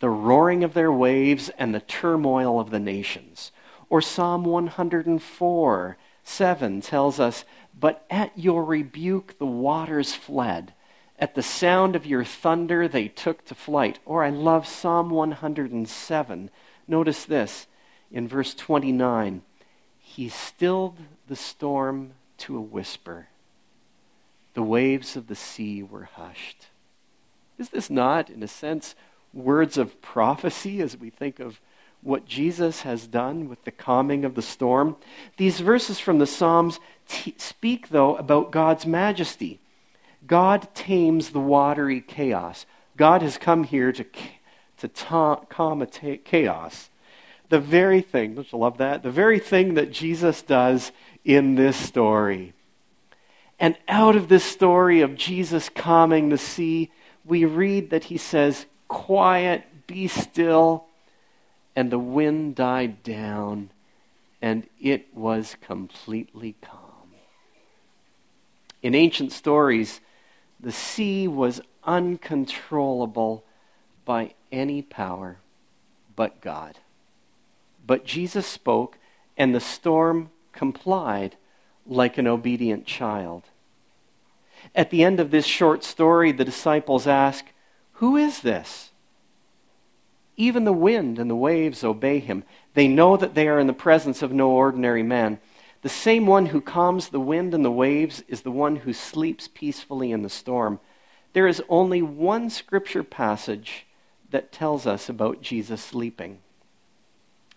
the 0.01 0.11
roaring 0.11 0.63
of 0.63 0.75
their 0.75 0.93
waves, 0.93 1.51
and 1.59 1.75
the 1.75 1.81
turmoil 1.81 2.61
of 2.61 2.71
the 2.71 2.81
nations. 2.81 3.53
Or 3.89 4.01
Psalm 4.01 4.45
104 4.45 5.97
7 6.25 6.81
tells 6.81 7.21
us, 7.21 7.45
But 7.79 8.05
at 8.11 8.37
your 8.37 8.65
rebuke 8.65 9.39
the 9.39 9.47
waters 9.47 10.15
fled. 10.15 10.75
At 11.19 11.35
the 11.35 11.43
sound 11.43 11.97
of 11.97 12.05
your 12.05 12.25
thunder 12.25 12.89
they 12.89 13.09
took 13.09 13.45
to 13.47 13.55
flight. 13.55 14.01
Or 14.05 14.25
I 14.25 14.31
love 14.31 14.67
Psalm 14.67 15.09
107. 15.11 16.51
Notice 16.89 17.25
this 17.25 17.67
in 18.11 18.29
verse 18.29 18.55
29 18.55 19.43
He 19.99 20.29
stilled 20.29 20.99
the 21.29 21.37
storm 21.37 22.13
to 22.39 22.57
a 22.57 22.61
whisper. 22.61 23.29
The 24.55 24.63
waves 24.63 25.17
of 25.17 25.29
the 25.29 25.35
sea 25.35 25.83
were 25.83 26.09
hushed. 26.15 26.67
Is 27.59 27.71
this 27.71 27.89
not, 27.89 28.31
in 28.31 28.43
a 28.43 28.49
sense, 28.49 28.95
words 29.37 29.77
of 29.77 30.01
prophecy 30.01 30.81
as 30.81 30.97
we 30.97 31.11
think 31.11 31.39
of 31.39 31.61
what 32.03 32.27
Jesus 32.27 32.83
has 32.83 33.07
done 33.07 33.49
with 33.49 33.65
the 33.65 33.71
calming 33.71 34.25
of 34.25 34.35
the 34.35 34.43
storm? 34.43 34.97
These 35.37 35.61
verses 35.61 35.99
from 35.99 36.19
the 36.19 36.27
Psalms 36.27 36.81
t- 37.09 37.35
speak, 37.39 37.91
though, 37.91 38.17
about 38.17 38.51
God's 38.51 38.87
majesty. 38.87 39.61
God 40.27 40.75
tames 40.75 41.31
the 41.31 41.41
watery 41.41 42.01
chaos. 42.01 42.67
God 42.97 43.23
has 43.23 43.39
come 43.39 43.65
here 43.65 43.93
to, 43.93 44.05
to 44.79 44.89
ta- 44.89 45.37
calm 45.49 45.83
a 45.83 45.87
ta- 45.87 46.23
chaos. 46.25 46.91
The 47.49 47.61
very 47.61 48.01
thing, 48.01 48.35
don't 48.35 48.51
you 48.51 48.59
love 48.59 48.79
that? 48.79 49.03
The 49.03 49.11
very 49.11 49.39
thing 49.39 49.75
that 49.75 49.93
Jesus 49.93 50.43
does 50.43 50.91
in 51.25 51.55
this 51.55 51.77
story. 51.77 52.55
And 53.59 53.77
out 53.89 54.17
of 54.17 54.29
this 54.29 54.45
story 54.45 55.01
of 55.01 55.17
Jesus 55.17 55.69
calming 55.69 56.29
the 56.29 56.39
sea, 56.39 56.91
we 57.25 57.45
read 57.45 57.91
that 57.91 58.05
he 58.05 58.19
says, 58.19 58.67
Quiet, 58.89 59.87
be 59.87 60.09
still. 60.09 60.85
And 61.75 61.91
the 61.91 61.99
wind 61.99 62.55
died 62.55 63.03
down, 63.03 63.71
and 64.41 64.67
it 64.81 65.15
was 65.15 65.57
completely 65.61 66.57
calm. 66.63 66.81
In 68.83 68.95
ancient 68.95 69.33
stories, 69.33 70.01
the 70.59 70.73
sea 70.73 71.29
was 71.29 71.61
uncontrollable 71.85 73.45
by 74.05 74.35
any 74.51 74.81
power 74.81 75.39
but 76.17 76.41
God. 76.41 76.79
But 77.87 78.05
Jesus 78.05 78.47
spoke, 78.47 78.99
and 79.37 79.55
the 79.55 79.61
storm 79.61 80.31
complied 80.53 81.37
like 81.87 82.19
an 82.19 82.27
obedient 82.27 82.87
child. 82.87 83.45
At 84.75 84.91
the 84.91 85.05
end 85.05 85.21
of 85.21 85.31
this 85.31 85.47
short 85.47 85.85
story, 85.85 86.33
the 86.33 86.45
disciples 86.45 87.07
ask, 87.07 87.45
Who 87.97 88.17
is 88.17 88.41
this? 88.41 88.91
Even 90.37 90.65
the 90.65 90.73
wind 90.73 91.19
and 91.19 91.31
the 91.31 91.37
waves 91.37 91.83
obey 91.83 92.19
him. 92.19 92.45
They 92.75 92.89
know 92.89 93.17
that 93.17 93.35
they 93.35 93.49
are 93.49 93.59
in 93.59 93.67
the 93.67 93.73
presence 93.73 94.21
of 94.21 94.33
no 94.33 94.51
ordinary 94.51 95.03
man. 95.03 95.39
The 95.83 95.89
same 95.89 96.27
one 96.27 96.47
who 96.47 96.61
calms 96.61 97.09
the 97.09 97.21
wind 97.21 97.55
and 97.55 97.65
the 97.65 97.71
waves 97.71 98.23
is 98.29 98.43
the 98.43 98.51
one 98.51 98.77
who 98.77 98.93
sleeps 98.93 99.49
peacefully 99.49 100.13
in 100.13 100.23
the 100.23 100.29
storm. 100.29 100.79
There 101.33 101.47
is 101.47 101.63
only 101.69 102.03
one 102.03 102.51
scripture 102.51 103.03
passage 103.03 103.87
that 104.31 104.53
tells 104.53 104.87
us 104.87 105.09
about 105.09 105.43
Jesus 105.43 105.83
sleeping. 105.83 106.41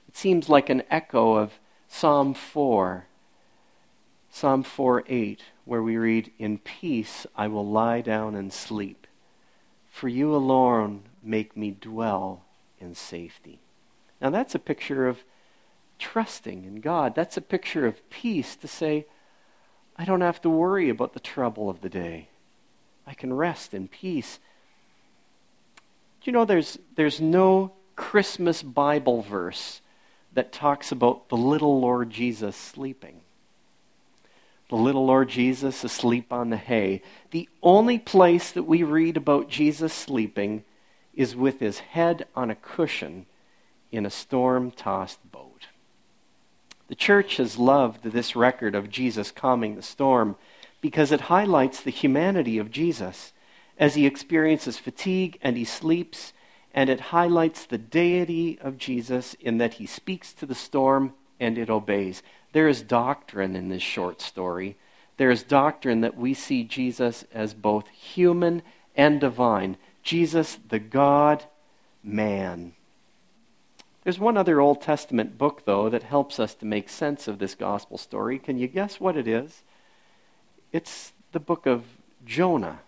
It 0.07 0.15
seems 0.15 0.47
like 0.47 0.69
an 0.69 0.83
echo 0.89 1.33
of 1.33 1.59
Psalm 1.87 2.33
4, 2.33 3.07
Psalm 4.29 4.63
4 4.63 5.03
8, 5.07 5.41
where 5.65 5.81
we 5.81 5.97
read, 5.97 6.31
In 6.37 6.59
peace 6.59 7.25
I 7.35 7.47
will 7.47 7.67
lie 7.67 8.01
down 8.01 8.35
and 8.35 8.53
sleep, 8.53 9.07
for 9.89 10.07
you 10.07 10.33
alone 10.33 11.03
make 11.23 11.57
me 11.57 11.75
dwell 11.79 12.43
in 12.79 12.95
safety. 12.95 13.59
Now 14.21 14.29
that's 14.29 14.55
a 14.55 14.59
picture 14.59 15.07
of 15.07 15.23
trusting 15.97 16.65
in 16.65 16.79
God. 16.79 17.15
That's 17.15 17.37
a 17.37 17.41
picture 17.41 17.85
of 17.85 18.09
peace 18.09 18.55
to 18.57 18.67
say, 18.67 19.05
I 19.97 20.05
don't 20.05 20.21
have 20.21 20.41
to 20.41 20.49
worry 20.49 20.89
about 20.89 21.13
the 21.13 21.19
trouble 21.19 21.69
of 21.69 21.81
the 21.81 21.89
day. 21.89 22.29
I 23.05 23.13
can 23.13 23.33
rest 23.33 23.73
in 23.73 23.87
peace. 23.87 24.39
Do 26.21 26.29
you 26.29 26.33
know 26.33 26.45
there's, 26.45 26.79
there's 26.95 27.19
no 27.19 27.73
Christmas 27.95 28.63
Bible 28.63 29.21
verse 29.21 29.81
that 30.33 30.53
talks 30.53 30.91
about 30.91 31.27
the 31.29 31.35
little 31.35 31.81
Lord 31.81 32.09
Jesus 32.11 32.55
sleeping? 32.55 33.21
The 34.69 34.75
little 34.75 35.05
Lord 35.05 35.29
Jesus 35.29 35.83
asleep 35.83 36.31
on 36.31 36.51
the 36.51 36.57
hay. 36.57 37.01
The 37.31 37.49
only 37.61 37.99
place 37.99 38.51
that 38.51 38.63
we 38.63 38.83
read 38.83 39.17
about 39.17 39.49
Jesus 39.49 39.93
sleeping 39.93 40.63
is 41.13 41.35
with 41.35 41.59
his 41.59 41.79
head 41.79 42.27
on 42.35 42.49
a 42.49 42.55
cushion 42.55 43.25
in 43.91 44.05
a 44.05 44.11
storm 44.11 44.71
tossed 44.71 45.31
boat. 45.31 45.67
The 46.87 46.95
church 46.95 47.37
has 47.37 47.57
loved 47.57 48.03
this 48.03 48.35
record 48.35 48.75
of 48.75 48.89
Jesus 48.89 49.31
calming 49.31 49.75
the 49.75 49.81
storm 49.81 50.35
because 50.81 51.11
it 51.11 51.21
highlights 51.21 51.81
the 51.81 51.91
humanity 51.91 52.57
of 52.57 52.71
Jesus 52.71 53.33
as 53.77 53.95
he 53.95 54.05
experiences 54.05 54.77
fatigue 54.77 55.39
and 55.41 55.57
he 55.57 55.65
sleeps, 55.65 56.33
and 56.73 56.89
it 56.89 56.99
highlights 56.99 57.65
the 57.65 57.77
deity 57.77 58.59
of 58.61 58.77
Jesus 58.77 59.35
in 59.39 59.57
that 59.57 59.75
he 59.75 59.85
speaks 59.85 60.33
to 60.33 60.45
the 60.45 60.55
storm 60.55 61.13
and 61.39 61.57
it 61.57 61.69
obeys. 61.69 62.21
There 62.51 62.67
is 62.67 62.81
doctrine 62.81 63.55
in 63.55 63.69
this 63.69 63.83
short 63.83 64.21
story. 64.21 64.75
There 65.17 65.31
is 65.31 65.43
doctrine 65.43 66.01
that 66.01 66.17
we 66.17 66.33
see 66.33 66.63
Jesus 66.63 67.25
as 67.33 67.53
both 67.53 67.87
human 67.89 68.61
and 68.95 69.19
divine. 69.19 69.77
Jesus, 70.03 70.59
the 70.69 70.79
God 70.79 71.43
man. 72.03 72.73
There's 74.03 74.19
one 74.19 74.37
other 74.37 74.61
Old 74.61 74.81
Testament 74.81 75.37
book, 75.37 75.65
though, 75.65 75.89
that 75.89 76.03
helps 76.03 76.39
us 76.39 76.55
to 76.55 76.65
make 76.65 76.89
sense 76.89 77.27
of 77.27 77.37
this 77.37 77.53
gospel 77.53 77.97
story. 77.97 78.39
Can 78.39 78.57
you 78.57 78.67
guess 78.67 78.99
what 78.99 79.17
it 79.17 79.27
is? 79.27 79.63
It's 80.71 81.13
the 81.31 81.39
book 81.39 81.65
of 81.65 81.83
Jonah. 82.25 82.79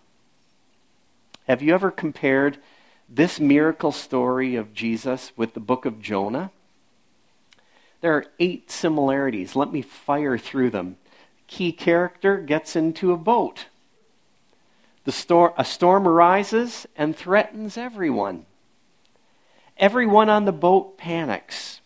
Have 1.46 1.62
you 1.62 1.74
ever 1.74 1.90
compared 1.90 2.58
this 3.08 3.38
miracle 3.38 3.92
story 3.92 4.56
of 4.56 4.72
Jesus 4.72 5.32
with 5.36 5.54
the 5.54 5.60
book 5.60 5.84
of 5.84 6.00
Jonah? 6.00 6.50
There 8.02 8.14
are 8.14 8.26
eight 8.38 8.70
similarities. 8.70 9.56
Let 9.56 9.72
me 9.72 9.80
fire 9.80 10.36
through 10.36 10.70
them. 10.70 10.96
Key 11.46 11.72
character 11.72 12.36
gets 12.38 12.76
into 12.76 13.12
a 13.12 13.16
boat. 13.16 13.66
The 15.04 15.12
storm, 15.12 15.52
a 15.56 15.64
storm 15.64 16.06
arises 16.06 16.86
and 16.96 17.16
threatens 17.16 17.76
everyone. 17.76 18.46
Everyone 19.78 20.28
on 20.28 20.44
the 20.44 20.52
boat 20.52 20.98
panics. 20.98 21.80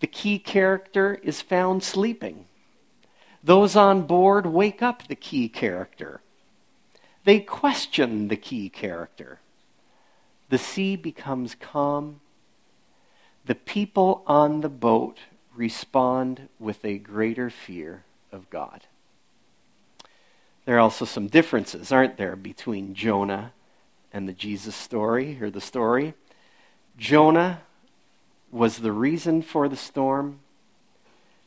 The 0.00 0.06
key 0.06 0.38
character 0.38 1.18
is 1.22 1.42
found 1.42 1.82
sleeping. 1.82 2.46
Those 3.42 3.76
on 3.76 4.02
board 4.02 4.46
wake 4.46 4.82
up 4.82 5.06
the 5.06 5.14
key 5.16 5.48
character. 5.48 6.20
They 7.24 7.40
question 7.40 8.28
the 8.28 8.36
key 8.36 8.68
character. 8.68 9.40
The 10.48 10.58
sea 10.58 10.94
becomes 10.94 11.56
calm 11.56 12.20
the 13.46 13.54
people 13.54 14.22
on 14.26 14.60
the 14.60 14.68
boat 14.68 15.18
respond 15.54 16.48
with 16.58 16.84
a 16.84 16.98
greater 16.98 17.48
fear 17.48 18.04
of 18.32 18.50
God. 18.50 18.82
There 20.64 20.76
are 20.76 20.80
also 20.80 21.04
some 21.04 21.28
differences, 21.28 21.92
aren't 21.92 22.16
there, 22.16 22.34
between 22.34 22.94
Jonah 22.94 23.52
and 24.12 24.28
the 24.28 24.32
Jesus 24.32 24.74
story 24.74 25.38
or 25.40 25.48
the 25.48 25.60
story. 25.60 26.14
Jonah 26.98 27.62
was 28.50 28.78
the 28.78 28.92
reason 28.92 29.42
for 29.42 29.68
the 29.68 29.76
storm. 29.76 30.40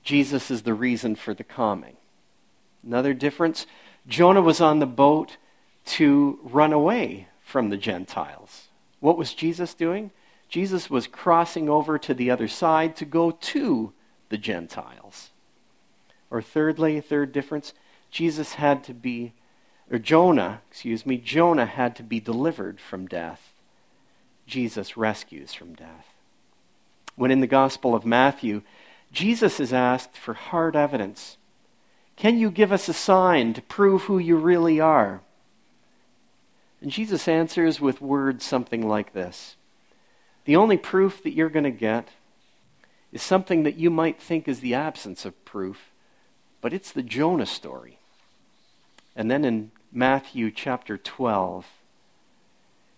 Jesus 0.03 0.49
is 0.49 0.61
the 0.61 0.73
reason 0.73 1.15
for 1.15 1.33
the 1.33 1.43
calming. 1.43 1.97
Another 2.83 3.13
difference 3.13 3.65
Jonah 4.07 4.41
was 4.41 4.61
on 4.61 4.79
the 4.79 4.85
boat 4.85 5.35
to 5.85 6.39
run 6.43 6.71
away 6.71 7.27
from 7.43 7.69
the 7.69 7.77
Gentiles. 7.77 8.67
What 9.01 9.17
was 9.17 9.33
Jesus 9.33 9.73
doing? 9.73 10.11
Jesus 10.49 10.89
was 10.89 11.07
crossing 11.07 11.69
over 11.69 11.99
to 11.99 12.13
the 12.13 12.31
other 12.31 12.47
side 12.47 12.95
to 12.97 13.05
go 13.05 13.31
to 13.31 13.93
the 14.29 14.37
Gentiles. 14.37 15.29
Or 16.31 16.41
thirdly, 16.41 16.99
third 16.99 17.31
difference, 17.31 17.73
Jesus 18.09 18.53
had 18.53 18.83
to 18.85 18.93
be, 18.93 19.33
or 19.91 19.99
Jonah, 19.99 20.61
excuse 20.69 21.05
me, 21.05 21.17
Jonah 21.17 21.67
had 21.67 21.95
to 21.97 22.03
be 22.03 22.19
delivered 22.19 22.79
from 22.79 23.07
death. 23.07 23.53
Jesus 24.47 24.97
rescues 24.97 25.53
from 25.53 25.75
death. 25.75 26.07
When 27.15 27.31
in 27.31 27.41
the 27.41 27.47
Gospel 27.47 27.93
of 27.93 28.05
Matthew, 28.05 28.63
Jesus 29.11 29.59
is 29.59 29.71
asked 29.71 30.17
for 30.17 30.33
hard 30.33 30.75
evidence. 30.75 31.37
Can 32.15 32.37
you 32.37 32.49
give 32.49 32.71
us 32.71 32.89
a 32.89 32.93
sign 32.93 33.53
to 33.53 33.61
prove 33.61 34.03
who 34.03 34.17
you 34.17 34.35
really 34.35 34.79
are? 34.79 35.21
And 36.81 36.91
Jesus 36.91 37.27
answers 37.27 37.79
with 37.79 38.01
words 38.01 38.43
something 38.43 38.87
like 38.87 39.13
this 39.13 39.55
The 40.45 40.55
only 40.55 40.77
proof 40.77 41.21
that 41.23 41.33
you're 41.33 41.49
going 41.49 41.63
to 41.63 41.71
get 41.71 42.09
is 43.11 43.21
something 43.21 43.63
that 43.63 43.77
you 43.77 43.89
might 43.89 44.21
think 44.21 44.47
is 44.47 44.59
the 44.59 44.73
absence 44.73 45.25
of 45.25 45.45
proof, 45.45 45.91
but 46.61 46.73
it's 46.73 46.91
the 46.91 47.03
Jonah 47.03 47.45
story. 47.45 47.99
And 49.15 49.29
then 49.29 49.43
in 49.43 49.71
Matthew 49.91 50.51
chapter 50.51 50.97
12, 50.97 51.65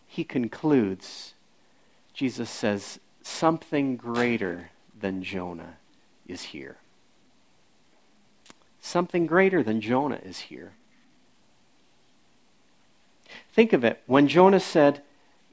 he 0.07 0.24
concludes, 0.24 1.33
Jesus 2.13 2.50
says, 2.50 3.00
something 3.21 3.95
greater 3.95 4.71
than 5.00 5.24
Jonah 5.24 5.77
is 6.27 6.43
here. 6.43 6.77
Something 8.81 9.25
greater 9.25 9.63
than 9.63 9.79
Jonah 9.79 10.19
is 10.24 10.39
here. 10.39 10.74
Think 13.53 13.74
of 13.74 13.83
it. 13.83 14.01
When 14.05 14.27
Jonah 14.27 14.60
said 14.60 15.01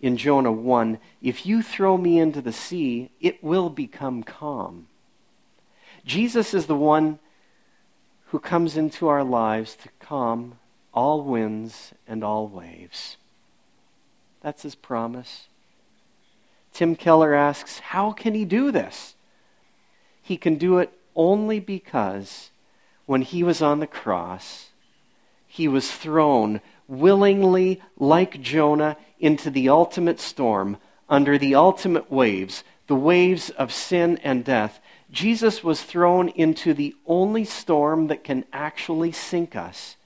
in 0.01 0.17
Jonah 0.17 0.53
1, 0.53 0.99
If 1.23 1.45
you 1.45 1.63
throw 1.63 1.97
me 1.97 2.19
into 2.19 2.41
the 2.41 2.53
sea, 2.53 3.11
it 3.21 3.43
will 3.43 3.71
become 3.71 4.23
calm. 4.23 4.87
Jesus 6.05 6.55
is 6.55 6.67
the 6.67 6.77
one 6.77 7.19
who 8.27 8.39
comes 8.39 8.77
into 8.77 9.09
our 9.09 9.25
lives 9.25 9.75
to 9.77 9.89
calm 10.01 10.59
all 10.93 11.23
winds 11.23 11.93
and 12.07 12.23
all 12.23 12.47
waves. 12.49 13.17
That's 14.41 14.63
his 14.63 14.75
promise. 14.75 15.49
Tim 16.73 16.95
Keller 16.95 17.35
asks, 17.35 17.79
How 17.79 18.13
can 18.13 18.35
he 18.35 18.45
do 18.45 18.71
this? 18.71 19.15
He 20.23 20.37
can 20.37 20.57
do 20.57 20.79
it 20.79 20.93
only 21.17 21.59
because 21.59 22.51
when 23.07 23.23
he 23.23 23.43
was 23.43 23.61
on 23.63 23.81
the 23.81 23.87
cross, 23.87 24.68
he 25.49 25.67
was 25.67 25.91
thrown 25.91 26.61
willingly, 26.87 27.83
like 27.99 28.41
Jonah, 28.41 28.97
into 29.19 29.51
the 29.51 29.69
ultimate 29.69 30.21
storm, 30.21 30.77
under 31.09 31.37
the 31.37 31.57
ultimate 31.57 32.13
waves, 32.13 32.63
the 32.87 32.95
waves 32.95 33.51
of 33.51 33.73
sin 33.73 34.19
and 34.23 34.45
death. 34.45 34.79
Jesus 35.11 35.65
was 35.65 35.83
thrown 35.83 36.29
into 36.29 36.73
the 36.73 36.95
only 37.07 37.45
storm 37.45 38.07
that 38.07 38.23
can 38.23 38.45
actually 38.53 39.11
sink 39.11 39.57
us 39.57 39.97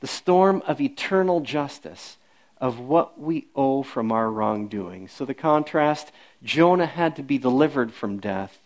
the 0.00 0.06
storm 0.06 0.62
of 0.66 0.80
eternal 0.80 1.40
justice, 1.40 2.16
of 2.58 2.78
what 2.78 3.18
we 3.18 3.46
owe 3.54 3.82
from 3.82 4.12
our 4.12 4.30
wrongdoing. 4.30 5.08
So, 5.08 5.24
the 5.24 5.34
contrast 5.34 6.10
Jonah 6.42 6.86
had 6.86 7.16
to 7.16 7.22
be 7.22 7.38
delivered 7.38 7.92
from 7.92 8.18
death, 8.18 8.58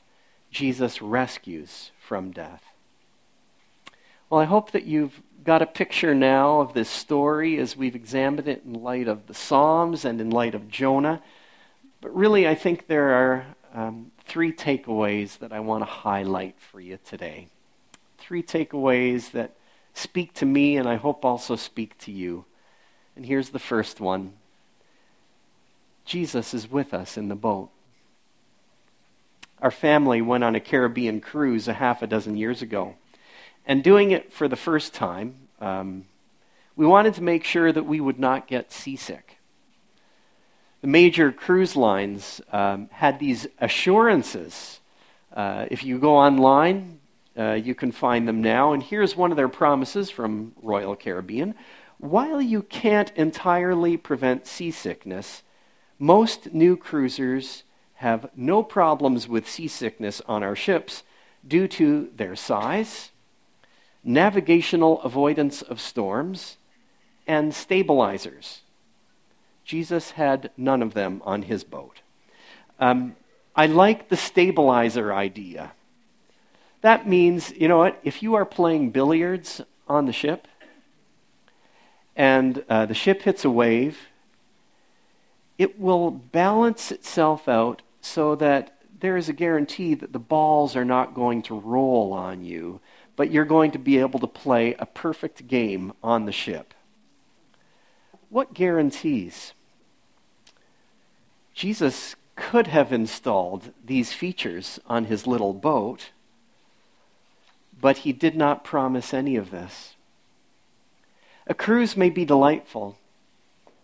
Jesus 0.50 1.02
rescues 1.02 1.90
from 2.00 2.30
death. 2.30 2.62
Well, 4.30 4.40
I 4.40 4.44
hope 4.44 4.72
that 4.72 4.84
you've 4.84 5.20
got 5.44 5.62
a 5.62 5.66
picture 5.66 6.14
now 6.14 6.60
of 6.60 6.72
this 6.72 6.88
story 6.88 7.58
as 7.58 7.76
we've 7.76 7.94
examined 7.94 8.48
it 8.48 8.62
in 8.64 8.82
light 8.82 9.08
of 9.08 9.26
the 9.26 9.34
Psalms 9.34 10.04
and 10.04 10.20
in 10.20 10.30
light 10.30 10.54
of 10.54 10.68
Jonah. 10.68 11.22
But 12.00 12.16
really, 12.16 12.48
I 12.48 12.54
think 12.54 12.86
there 12.86 13.10
are 13.10 13.46
um, 13.74 14.10
three 14.24 14.52
takeaways 14.52 15.38
that 15.38 15.52
I 15.52 15.60
want 15.60 15.82
to 15.82 15.90
highlight 15.90 16.58
for 16.58 16.80
you 16.80 16.98
today. 17.04 17.48
Three 18.16 18.42
takeaways 18.42 19.32
that 19.32 19.52
speak 19.92 20.32
to 20.34 20.46
me 20.46 20.76
and 20.76 20.88
I 20.88 20.96
hope 20.96 21.24
also 21.24 21.56
speak 21.56 21.98
to 21.98 22.10
you. 22.10 22.46
And 23.14 23.26
here's 23.26 23.50
the 23.50 23.58
first 23.58 24.00
one 24.00 24.32
Jesus 26.04 26.54
is 26.54 26.70
with 26.70 26.94
us 26.94 27.16
in 27.18 27.28
the 27.28 27.34
boat. 27.34 27.70
Our 29.60 29.70
family 29.70 30.20
went 30.20 30.44
on 30.44 30.54
a 30.54 30.60
Caribbean 30.60 31.20
cruise 31.20 31.68
a 31.68 31.74
half 31.74 32.02
a 32.02 32.06
dozen 32.06 32.36
years 32.36 32.62
ago. 32.62 32.96
And 33.66 33.82
doing 33.82 34.10
it 34.10 34.32
for 34.32 34.48
the 34.48 34.56
first 34.56 34.92
time, 34.94 35.48
um, 35.60 36.04
we 36.76 36.86
wanted 36.86 37.14
to 37.14 37.22
make 37.22 37.44
sure 37.44 37.72
that 37.72 37.84
we 37.84 38.00
would 38.00 38.18
not 38.18 38.46
get 38.46 38.72
seasick. 38.72 39.38
The 40.80 40.88
major 40.88 41.32
cruise 41.32 41.76
lines 41.76 42.42
um, 42.52 42.88
had 42.92 43.18
these 43.18 43.46
assurances. 43.58 44.80
Uh, 45.32 45.66
if 45.70 45.82
you 45.82 45.98
go 45.98 46.16
online, 46.16 47.00
uh, 47.38 47.52
you 47.52 47.74
can 47.74 47.90
find 47.90 48.28
them 48.28 48.42
now. 48.42 48.72
And 48.72 48.82
here's 48.82 49.16
one 49.16 49.30
of 49.30 49.36
their 49.36 49.48
promises 49.48 50.10
from 50.10 50.52
Royal 50.62 50.94
Caribbean. 50.94 51.54
While 51.98 52.42
you 52.42 52.62
can't 52.62 53.12
entirely 53.16 53.96
prevent 53.96 54.46
seasickness, 54.46 55.42
most 55.98 56.52
new 56.52 56.76
cruisers 56.76 57.62
have 57.94 58.28
no 58.36 58.62
problems 58.62 59.26
with 59.26 59.48
seasickness 59.48 60.20
on 60.26 60.42
our 60.42 60.56
ships 60.56 61.02
due 61.46 61.68
to 61.68 62.10
their 62.14 62.36
size, 62.36 63.10
navigational 64.04 65.00
avoidance 65.02 65.62
of 65.62 65.80
storms, 65.80 66.58
and 67.26 67.54
stabilizers. 67.54 68.60
Jesus 69.64 70.12
had 70.12 70.50
none 70.56 70.82
of 70.82 70.94
them 70.94 71.22
on 71.24 71.42
his 71.42 71.64
boat. 71.64 72.02
Um, 72.78 73.16
I 73.56 73.66
like 73.66 74.08
the 74.08 74.16
stabilizer 74.16 75.12
idea. 75.12 75.72
That 76.82 77.08
means, 77.08 77.50
you 77.52 77.66
know 77.68 77.78
what, 77.78 77.98
if 78.04 78.22
you 78.22 78.34
are 78.34 78.44
playing 78.44 78.90
billiards 78.90 79.62
on 79.88 80.04
the 80.04 80.12
ship 80.12 80.46
and 82.14 82.62
uh, 82.68 82.84
the 82.86 82.94
ship 82.94 83.22
hits 83.22 83.44
a 83.44 83.50
wave, 83.50 83.98
it 85.56 85.80
will 85.80 86.10
balance 86.10 86.92
itself 86.92 87.48
out 87.48 87.80
so 88.02 88.34
that 88.34 88.76
there 89.00 89.16
is 89.16 89.28
a 89.28 89.32
guarantee 89.32 89.94
that 89.94 90.12
the 90.12 90.18
balls 90.18 90.76
are 90.76 90.84
not 90.84 91.14
going 91.14 91.42
to 91.42 91.58
roll 91.58 92.12
on 92.12 92.44
you 92.44 92.80
but 93.16 93.30
you're 93.30 93.44
going 93.44 93.70
to 93.70 93.78
be 93.78 93.98
able 93.98 94.20
to 94.20 94.26
play 94.26 94.74
a 94.78 94.86
perfect 94.86 95.46
game 95.46 95.92
on 96.02 96.24
the 96.24 96.32
ship. 96.32 96.74
What 98.28 98.54
guarantees? 98.54 99.52
Jesus 101.54 102.16
could 102.36 102.66
have 102.66 102.92
installed 102.92 103.72
these 103.84 104.12
features 104.12 104.80
on 104.86 105.04
his 105.04 105.26
little 105.26 105.52
boat, 105.52 106.10
but 107.80 107.98
he 107.98 108.12
did 108.12 108.34
not 108.34 108.64
promise 108.64 109.14
any 109.14 109.36
of 109.36 109.50
this. 109.50 109.94
A 111.46 111.54
cruise 111.54 111.96
may 111.96 112.10
be 112.10 112.24
delightful, 112.24 112.98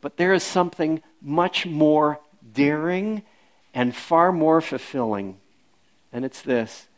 but 0.00 0.16
there 0.16 0.32
is 0.32 0.42
something 0.42 1.02
much 1.22 1.66
more 1.66 2.18
daring 2.52 3.22
and 3.72 3.94
far 3.94 4.32
more 4.32 4.60
fulfilling, 4.60 5.38
and 6.12 6.24
it's 6.24 6.42
this 6.42 6.88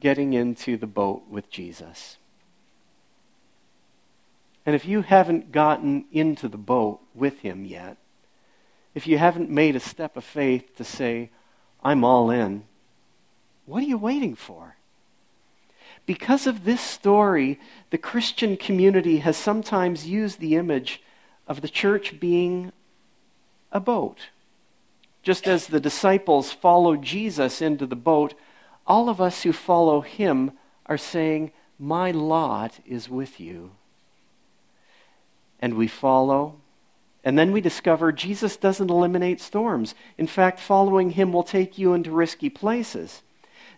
getting 0.00 0.32
into 0.32 0.76
the 0.76 0.86
boat 0.86 1.24
with 1.28 1.50
Jesus. 1.50 2.16
And 4.64 4.74
if 4.74 4.84
you 4.84 5.02
haven't 5.02 5.50
gotten 5.50 6.04
into 6.12 6.48
the 6.48 6.58
boat 6.58 7.00
with 7.14 7.40
him 7.40 7.64
yet, 7.64 7.96
if 8.94 9.06
you 9.06 9.18
haven't 9.18 9.50
made 9.50 9.76
a 9.76 9.80
step 9.80 10.16
of 10.16 10.24
faith 10.24 10.76
to 10.76 10.84
say, 10.84 11.30
I'm 11.82 12.04
all 12.04 12.30
in, 12.30 12.64
what 13.66 13.82
are 13.82 13.86
you 13.86 13.98
waiting 13.98 14.34
for? 14.34 14.76
Because 16.06 16.46
of 16.46 16.64
this 16.64 16.80
story, 16.80 17.60
the 17.90 17.98
Christian 17.98 18.56
community 18.56 19.18
has 19.18 19.36
sometimes 19.36 20.06
used 20.06 20.40
the 20.40 20.56
image 20.56 21.02
of 21.46 21.60
the 21.60 21.68
church 21.68 22.18
being 22.18 22.72
a 23.72 23.80
boat. 23.80 24.28
Just 25.22 25.46
as 25.46 25.66
the 25.66 25.80
disciples 25.80 26.52
followed 26.52 27.02
Jesus 27.02 27.60
into 27.60 27.86
the 27.86 27.96
boat, 27.96 28.34
all 28.88 29.10
of 29.10 29.20
us 29.20 29.42
who 29.42 29.52
follow 29.52 30.00
him 30.00 30.52
are 30.86 30.98
saying, 30.98 31.52
My 31.78 32.10
lot 32.10 32.80
is 32.86 33.08
with 33.08 33.38
you. 33.38 33.72
And 35.60 35.74
we 35.74 35.86
follow. 35.86 36.56
And 37.22 37.38
then 37.38 37.52
we 37.52 37.60
discover 37.60 38.10
Jesus 38.10 38.56
doesn't 38.56 38.90
eliminate 38.90 39.40
storms. 39.40 39.94
In 40.16 40.26
fact, 40.26 40.58
following 40.58 41.10
him 41.10 41.32
will 41.32 41.42
take 41.42 41.76
you 41.76 41.92
into 41.92 42.10
risky 42.10 42.48
places. 42.48 43.22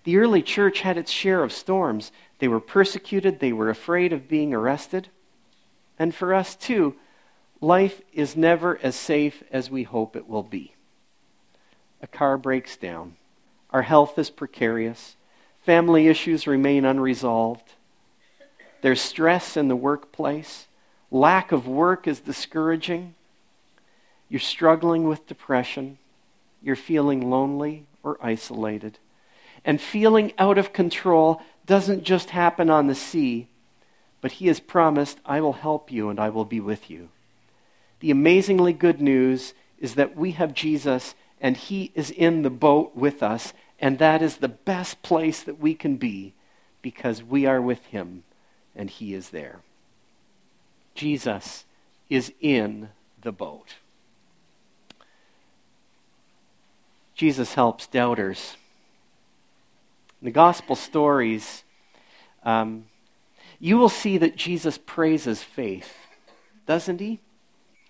The 0.04 0.16
early 0.18 0.42
church 0.42 0.80
had 0.80 0.96
its 0.96 1.10
share 1.10 1.42
of 1.42 1.52
storms. 1.52 2.12
They 2.38 2.48
were 2.48 2.60
persecuted, 2.60 3.40
they 3.40 3.52
were 3.52 3.68
afraid 3.68 4.12
of 4.12 4.28
being 4.28 4.54
arrested. 4.54 5.08
And 5.98 6.14
for 6.14 6.32
us, 6.32 6.54
too, 6.54 6.94
life 7.60 8.00
is 8.12 8.36
never 8.36 8.78
as 8.82 8.94
safe 8.94 9.42
as 9.50 9.70
we 9.70 9.82
hope 9.82 10.16
it 10.16 10.28
will 10.28 10.42
be. 10.42 10.74
A 12.00 12.06
car 12.06 12.38
breaks 12.38 12.76
down. 12.76 13.16
Our 13.72 13.82
health 13.82 14.18
is 14.18 14.30
precarious. 14.30 15.16
Family 15.62 16.08
issues 16.08 16.46
remain 16.46 16.84
unresolved. 16.84 17.74
There's 18.82 19.00
stress 19.00 19.56
in 19.56 19.68
the 19.68 19.76
workplace. 19.76 20.66
Lack 21.10 21.52
of 21.52 21.66
work 21.66 22.08
is 22.08 22.20
discouraging. 22.20 23.14
You're 24.28 24.40
struggling 24.40 25.04
with 25.04 25.26
depression. 25.26 25.98
You're 26.62 26.76
feeling 26.76 27.30
lonely 27.30 27.86
or 28.02 28.18
isolated. 28.22 28.98
And 29.64 29.80
feeling 29.80 30.32
out 30.38 30.56
of 30.56 30.72
control 30.72 31.42
doesn't 31.66 32.04
just 32.04 32.30
happen 32.30 32.70
on 32.70 32.86
the 32.86 32.94
sea, 32.94 33.48
but 34.20 34.32
He 34.32 34.46
has 34.46 34.60
promised, 34.60 35.18
I 35.26 35.40
will 35.40 35.52
help 35.52 35.92
you 35.92 36.08
and 36.08 36.18
I 36.18 36.30
will 36.30 36.44
be 36.44 36.60
with 36.60 36.90
you. 36.90 37.10
The 38.00 38.10
amazingly 38.10 38.72
good 38.72 39.00
news 39.00 39.52
is 39.78 39.94
that 39.94 40.16
we 40.16 40.32
have 40.32 40.54
Jesus 40.54 41.14
and 41.40 41.56
He 41.56 41.92
is 41.94 42.10
in 42.10 42.42
the 42.42 42.50
boat 42.50 42.96
with 42.96 43.22
us, 43.22 43.52
and 43.78 43.98
that 43.98 44.22
is 44.22 44.36
the 44.36 44.48
best 44.48 45.02
place 45.02 45.42
that 45.42 45.58
we 45.58 45.74
can 45.74 45.96
be 45.96 46.34
because 46.82 47.22
we 47.22 47.46
are 47.46 47.60
with 47.60 47.84
Him 47.86 48.24
and 48.74 48.90
He 48.90 49.14
is 49.14 49.30
there. 49.30 49.60
Jesus 50.94 51.64
is 52.08 52.32
in 52.40 52.90
the 53.22 53.32
boat. 53.32 53.76
Jesus 57.14 57.54
helps 57.54 57.86
doubters. 57.86 58.56
In 60.20 60.24
the 60.26 60.30
gospel 60.30 60.74
stories, 60.74 61.64
um, 62.44 62.86
you 63.58 63.76
will 63.76 63.90
see 63.90 64.16
that 64.18 64.36
Jesus 64.36 64.78
praises 64.78 65.42
faith, 65.42 65.94
doesn't 66.66 66.98
he? 66.98 67.20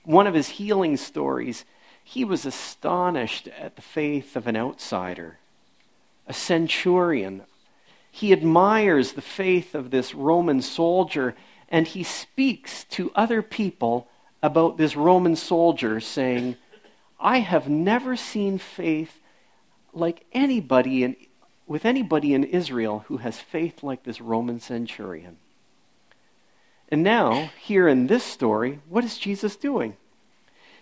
One 0.05 0.27
of 0.27 0.35
his 0.35 0.49
healing 0.49 0.97
stories, 0.97 1.65
he 2.11 2.25
was 2.25 2.45
astonished 2.45 3.47
at 3.47 3.77
the 3.77 3.83
faith 3.83 4.35
of 4.35 4.49
an 4.49 4.57
outsider, 4.57 5.39
a 6.27 6.33
centurion. 6.33 7.43
He 8.11 8.33
admires 8.33 9.13
the 9.13 9.23
faith 9.23 9.77
of 9.77 9.93
this 9.93 10.13
Roman 10.13 10.61
soldier, 10.61 11.37
and 11.69 11.87
he 11.87 12.03
speaks 12.03 12.83
to 12.91 13.13
other 13.15 13.43
people 13.43 14.09
about 14.43 14.77
this 14.77 14.97
Roman 14.97 15.37
soldier, 15.37 16.01
saying, 16.01 16.57
I 17.21 17.39
have 17.39 17.69
never 17.69 18.17
seen 18.17 18.59
faith 18.59 19.21
like 19.93 20.27
anybody 20.33 21.05
in, 21.05 21.15
with 21.69 21.85
anybody 21.85 22.35
in 22.35 22.43
Israel 22.43 23.05
who 23.07 23.19
has 23.19 23.39
faith 23.39 23.85
like 23.85 24.03
this 24.03 24.21
Roman 24.21 24.59
centurion. 24.59 25.37
And 26.89 27.05
now, 27.05 27.51
here 27.61 27.87
in 27.87 28.09
this 28.09 28.25
story, 28.25 28.81
what 28.89 29.05
is 29.05 29.17
Jesus 29.17 29.55
doing? 29.55 29.97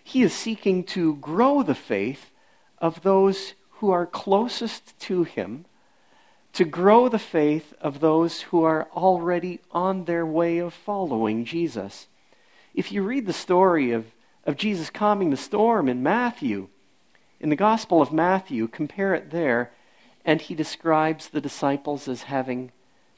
He 0.08 0.22
is 0.22 0.32
seeking 0.32 0.84
to 0.84 1.16
grow 1.16 1.62
the 1.62 1.74
faith 1.74 2.30
of 2.78 3.02
those 3.02 3.52
who 3.72 3.90
are 3.90 4.06
closest 4.06 4.98
to 5.00 5.24
him, 5.24 5.66
to 6.54 6.64
grow 6.64 7.10
the 7.10 7.18
faith 7.18 7.74
of 7.78 8.00
those 8.00 8.40
who 8.40 8.62
are 8.62 8.88
already 8.96 9.60
on 9.70 10.06
their 10.06 10.24
way 10.24 10.56
of 10.56 10.72
following 10.72 11.44
Jesus. 11.44 12.06
If 12.72 12.90
you 12.90 13.02
read 13.02 13.26
the 13.26 13.34
story 13.34 13.92
of, 13.92 14.06
of 14.46 14.56
Jesus 14.56 14.88
calming 14.88 15.28
the 15.28 15.36
storm 15.36 15.90
in 15.90 16.02
Matthew, 16.02 16.68
in 17.38 17.50
the 17.50 17.54
Gospel 17.54 18.00
of 18.00 18.10
Matthew, 18.10 18.66
compare 18.66 19.12
it 19.14 19.30
there, 19.30 19.72
and 20.24 20.40
he 20.40 20.54
describes 20.54 21.28
the 21.28 21.42
disciples 21.42 22.08
as 22.08 22.22
having 22.22 22.72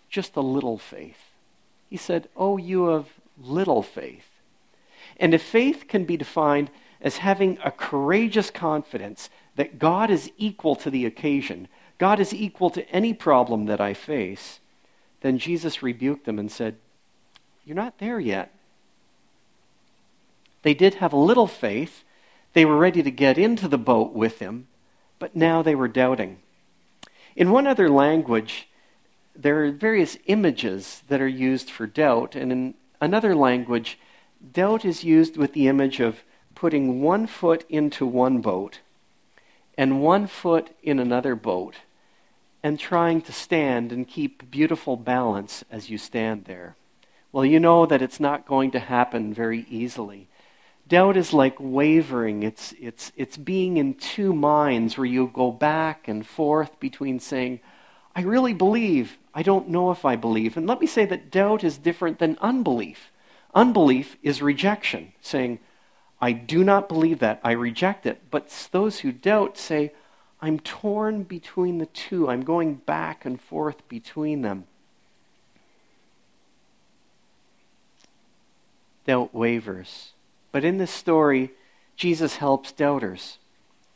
just 0.08 0.34
a 0.34 0.40
little 0.40 0.76
faith. 0.76 1.36
He 1.88 1.96
said, 1.96 2.28
Oh, 2.36 2.56
you 2.56 2.86
of 2.86 3.10
little 3.38 3.84
faith. 3.84 4.29
And 5.16 5.34
if 5.34 5.42
faith 5.42 5.86
can 5.88 6.04
be 6.04 6.16
defined 6.16 6.70
as 7.00 7.18
having 7.18 7.58
a 7.64 7.70
courageous 7.70 8.50
confidence 8.50 9.30
that 9.56 9.78
God 9.78 10.10
is 10.10 10.30
equal 10.36 10.76
to 10.76 10.90
the 10.90 11.06
occasion, 11.06 11.68
God 11.98 12.20
is 12.20 12.32
equal 12.32 12.70
to 12.70 12.88
any 12.90 13.12
problem 13.12 13.66
that 13.66 13.80
I 13.80 13.94
face, 13.94 14.60
then 15.20 15.38
Jesus 15.38 15.82
rebuked 15.82 16.24
them 16.24 16.38
and 16.38 16.50
said, 16.50 16.76
You're 17.64 17.76
not 17.76 17.98
there 17.98 18.18
yet. 18.18 18.52
They 20.62 20.74
did 20.74 20.94
have 20.94 21.12
a 21.12 21.18
little 21.18 21.46
faith. 21.46 22.04
They 22.52 22.64
were 22.64 22.76
ready 22.76 23.02
to 23.02 23.10
get 23.10 23.38
into 23.38 23.68
the 23.68 23.78
boat 23.78 24.12
with 24.12 24.38
him, 24.38 24.66
but 25.18 25.36
now 25.36 25.62
they 25.62 25.74
were 25.74 25.88
doubting. 25.88 26.38
In 27.36 27.50
one 27.50 27.66
other 27.66 27.88
language, 27.88 28.68
there 29.36 29.64
are 29.64 29.70
various 29.70 30.18
images 30.26 31.02
that 31.08 31.20
are 31.20 31.28
used 31.28 31.70
for 31.70 31.86
doubt, 31.86 32.34
and 32.34 32.50
in 32.50 32.74
another 33.00 33.34
language, 33.34 33.98
doubt 34.52 34.84
is 34.84 35.04
used 35.04 35.36
with 35.36 35.52
the 35.52 35.68
image 35.68 36.00
of 36.00 36.22
putting 36.54 37.00
one 37.02 37.26
foot 37.26 37.64
into 37.68 38.06
one 38.06 38.40
boat 38.40 38.80
and 39.76 40.02
one 40.02 40.26
foot 40.26 40.70
in 40.82 40.98
another 40.98 41.34
boat 41.34 41.76
and 42.62 42.78
trying 42.78 43.22
to 43.22 43.32
stand 43.32 43.92
and 43.92 44.06
keep 44.06 44.50
beautiful 44.50 44.96
balance 44.96 45.64
as 45.70 45.88
you 45.88 45.96
stand 45.96 46.44
there. 46.44 46.76
Well, 47.32 47.44
you 47.44 47.60
know 47.60 47.86
that 47.86 48.02
it's 48.02 48.20
not 48.20 48.46
going 48.46 48.72
to 48.72 48.80
happen 48.80 49.32
very 49.32 49.64
easily. 49.70 50.28
Doubt 50.88 51.16
is 51.16 51.32
like 51.32 51.56
wavering. 51.58 52.42
It's, 52.42 52.74
it's, 52.80 53.12
it's 53.16 53.36
being 53.36 53.76
in 53.76 53.94
two 53.94 54.34
minds 54.34 54.98
where 54.98 55.06
you 55.06 55.30
go 55.32 55.52
back 55.52 56.08
and 56.08 56.26
forth 56.26 56.78
between 56.80 57.20
saying, 57.20 57.60
I 58.14 58.22
really 58.22 58.54
believe, 58.54 59.16
I 59.32 59.42
don't 59.42 59.68
know 59.68 59.92
if 59.92 60.04
I 60.04 60.16
believe. 60.16 60.56
And 60.56 60.66
let 60.66 60.80
me 60.80 60.88
say 60.88 61.06
that 61.06 61.30
doubt 61.30 61.62
is 61.62 61.78
different 61.78 62.18
than 62.18 62.36
unbelief. 62.40 63.12
Unbelief 63.54 64.16
is 64.22 64.42
rejection, 64.42 65.12
saying, 65.20 65.58
I 66.20 66.32
do 66.32 66.62
not 66.62 66.88
believe 66.88 67.18
that, 67.20 67.40
I 67.42 67.52
reject 67.52 68.06
it. 68.06 68.22
But 68.30 68.68
those 68.72 69.00
who 69.00 69.12
doubt 69.12 69.56
say, 69.56 69.92
I'm 70.40 70.60
torn 70.60 71.24
between 71.24 71.78
the 71.78 71.86
two, 71.86 72.28
I'm 72.28 72.42
going 72.42 72.74
back 72.74 73.24
and 73.24 73.40
forth 73.40 73.86
between 73.88 74.42
them. 74.42 74.64
Doubt 79.06 79.34
wavers. 79.34 80.12
But 80.52 80.64
in 80.64 80.78
this 80.78 80.90
story, 80.90 81.50
Jesus 81.96 82.36
helps 82.36 82.72
doubters. 82.72 83.38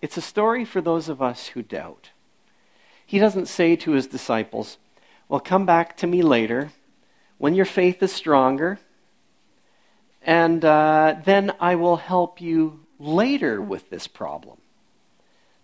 It's 0.03 0.17
a 0.17 0.23
story 0.23 0.65
for 0.65 0.81
those 0.81 1.09
of 1.09 1.23
us 1.23 1.49
who 1.49 1.63
doubt. 1.63 2.11
He 3.07 3.19
doesn't 3.19 3.47
say 3.47 3.77
to 3.77 3.93
his 3.93 4.07
disciples, 4.07 4.79
Well, 5.29 5.41
come 5.41 5.67
back 5.67 5.97
to 5.99 6.07
me 6.07 6.23
later 6.23 6.73
when 7.39 7.55
your 7.55 7.65
faith 7.65 8.03
is 8.03 8.13
stronger, 8.13 8.79
and 10.25 10.65
uh, 10.65 11.17
then 11.25 11.53
I 11.61 11.75
will 11.75 11.97
help 11.97 12.41
you 12.41 12.81
later 12.99 13.61
with 13.61 13.91
this 13.91 14.07
problem. 14.07 14.57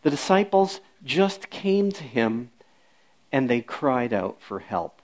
The 0.03 0.11
disciples 0.11 0.81
just 1.05 1.51
came 1.51 1.90
to 1.92 2.05
him 2.05 2.51
and 3.33 3.49
they 3.49 3.62
cried 3.62 4.12
out 4.12 4.37
for 4.40 4.59
help. 4.59 5.01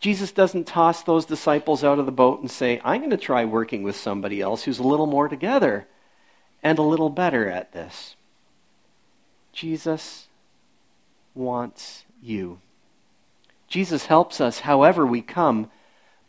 Jesus 0.00 0.32
doesn't 0.32 0.66
toss 0.66 1.02
those 1.02 1.26
disciples 1.26 1.84
out 1.84 1.98
of 1.98 2.06
the 2.06 2.12
boat 2.12 2.40
and 2.40 2.50
say, 2.50 2.80
I'm 2.82 3.02
going 3.02 3.10
to 3.10 3.16
try 3.16 3.44
working 3.44 3.82
with 3.82 3.94
somebody 3.94 4.40
else 4.40 4.64
who's 4.64 4.78
a 4.78 4.86
little 4.86 5.06
more 5.06 5.28
together 5.28 5.86
and 6.62 6.78
a 6.78 6.82
little 6.82 7.10
better 7.10 7.48
at 7.48 7.72
this. 7.72 8.16
Jesus 9.52 10.26
wants 11.34 12.04
you. 12.22 12.58
Jesus 13.68 14.06
helps 14.06 14.40
us 14.40 14.60
however 14.60 15.06
we 15.06 15.22
come, 15.22 15.70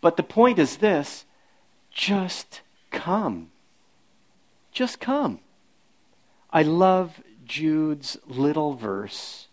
but 0.02 0.18
the 0.18 0.24
point 0.24 0.60
is 0.60 0.78
this 0.78 1.26
just 1.94 2.62
come. 2.92 3.52
Just 4.72 5.00
come. 5.00 5.40
I 6.52 6.64
love 6.64 7.22
Jude's 7.46 8.18
little 8.28 8.74
verse 8.74 9.48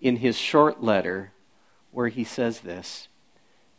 in 0.00 0.16
his 0.16 0.36
short 0.36 0.82
letter 0.82 1.32
where 1.90 2.08
he 2.08 2.24
says 2.24 2.60
this 2.60 3.08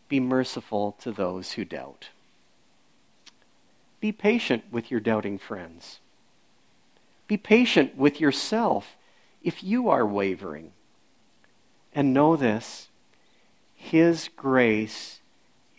Be 0.08 0.20
merciful 0.20 0.96
to 1.02 1.12
those 1.12 1.54
who 1.54 1.66
doubt. 1.66 2.10
Be 4.00 4.12
patient 4.12 4.64
with 4.72 4.90
your 4.90 5.00
doubting 5.00 5.38
friends. 5.38 6.00
Be 7.28 7.38
patient 7.38 7.98
with 7.98 8.22
yourself 8.22 8.96
if 9.44 9.64
you 9.64 9.90
are 9.90 10.06
wavering. 10.06 10.72
And 11.94 12.14
know 12.14 12.36
this 12.36 12.90
His 13.76 14.30
grace 14.36 15.19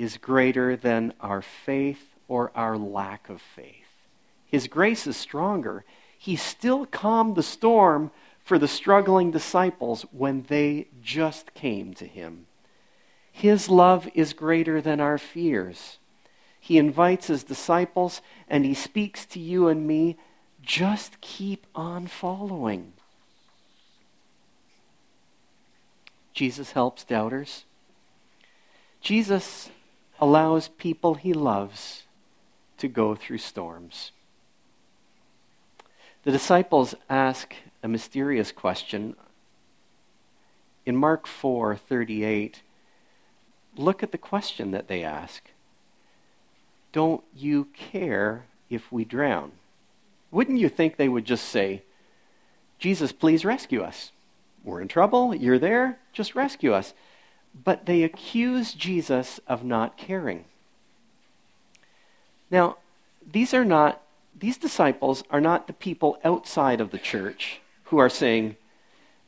is 0.00 0.16
greater 0.16 0.76
than 0.76 1.12
our 1.20 1.42
faith 1.42 2.14
or 2.26 2.50
our 2.54 2.78
lack 2.78 3.28
of 3.28 3.38
faith. 3.38 3.84
His 4.46 4.66
grace 4.66 5.06
is 5.06 5.14
stronger. 5.14 5.84
He 6.16 6.36
still 6.36 6.86
calmed 6.86 7.36
the 7.36 7.42
storm 7.42 8.10
for 8.42 8.58
the 8.58 8.66
struggling 8.66 9.30
disciples 9.30 10.06
when 10.10 10.46
they 10.48 10.86
just 11.02 11.52
came 11.52 11.92
to 11.94 12.06
him. 12.06 12.46
His 13.30 13.68
love 13.68 14.08
is 14.14 14.32
greater 14.32 14.80
than 14.80 15.00
our 15.00 15.18
fears. 15.18 15.98
He 16.58 16.78
invites 16.78 17.26
his 17.26 17.44
disciples 17.44 18.22
and 18.48 18.64
he 18.64 18.72
speaks 18.72 19.26
to 19.26 19.38
you 19.38 19.68
and 19.68 19.86
me 19.86 20.16
just 20.62 21.20
keep 21.20 21.66
on 21.74 22.06
following. 22.06 22.94
Jesus 26.32 26.72
helps 26.72 27.04
doubters. 27.04 27.66
Jesus 29.02 29.68
allows 30.20 30.68
people 30.68 31.14
he 31.14 31.32
loves 31.32 32.04
to 32.78 32.86
go 32.86 33.14
through 33.14 33.38
storms. 33.38 34.12
The 36.24 36.30
disciples 36.30 36.94
ask 37.08 37.54
a 37.82 37.88
mysterious 37.88 38.52
question. 38.52 39.16
In 40.84 40.96
Mark 40.96 41.26
4:38, 41.26 42.60
look 43.76 44.02
at 44.02 44.12
the 44.12 44.18
question 44.18 44.70
that 44.72 44.88
they 44.88 45.02
ask. 45.02 45.50
Don't 46.92 47.24
you 47.34 47.66
care 47.72 48.44
if 48.68 48.92
we 48.92 49.04
drown? 49.04 49.52
Wouldn't 50.30 50.58
you 50.58 50.68
think 50.68 50.96
they 50.96 51.08
would 51.08 51.24
just 51.24 51.48
say, 51.48 51.82
Jesus, 52.78 53.12
please 53.12 53.44
rescue 53.44 53.82
us? 53.82 54.12
We're 54.64 54.80
in 54.80 54.88
trouble. 54.88 55.34
You're 55.34 55.58
there. 55.58 55.98
Just 56.12 56.34
rescue 56.34 56.72
us. 56.72 56.92
But 57.54 57.86
they 57.86 58.02
accuse 58.02 58.72
Jesus 58.72 59.40
of 59.46 59.64
not 59.64 59.96
caring. 59.96 60.44
Now, 62.50 62.76
these 63.24 63.54
are 63.54 63.64
not 63.64 64.02
these 64.40 64.56
disciples 64.56 65.22
are 65.30 65.40
not 65.40 65.66
the 65.66 65.72
people 65.72 66.18
outside 66.24 66.80
of 66.80 66.90
the 66.90 66.98
church 66.98 67.60
who 67.84 67.98
are 67.98 68.08
saying, 68.08 68.56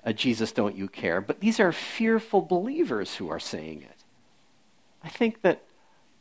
uh, 0.05 0.13
Jesus, 0.13 0.53
don't 0.53 0.77
you 0.77 0.89
care? 0.89 1.21
But 1.21 1.41
these 1.41 1.61
are 1.61 1.71
fearful 1.71 2.41
believers 2.41 3.17
who 3.17 3.29
are 3.29 3.39
saying 3.41 3.83
it. 3.83 4.05
I 5.05 5.09
think 5.09 5.43
that 5.43 5.63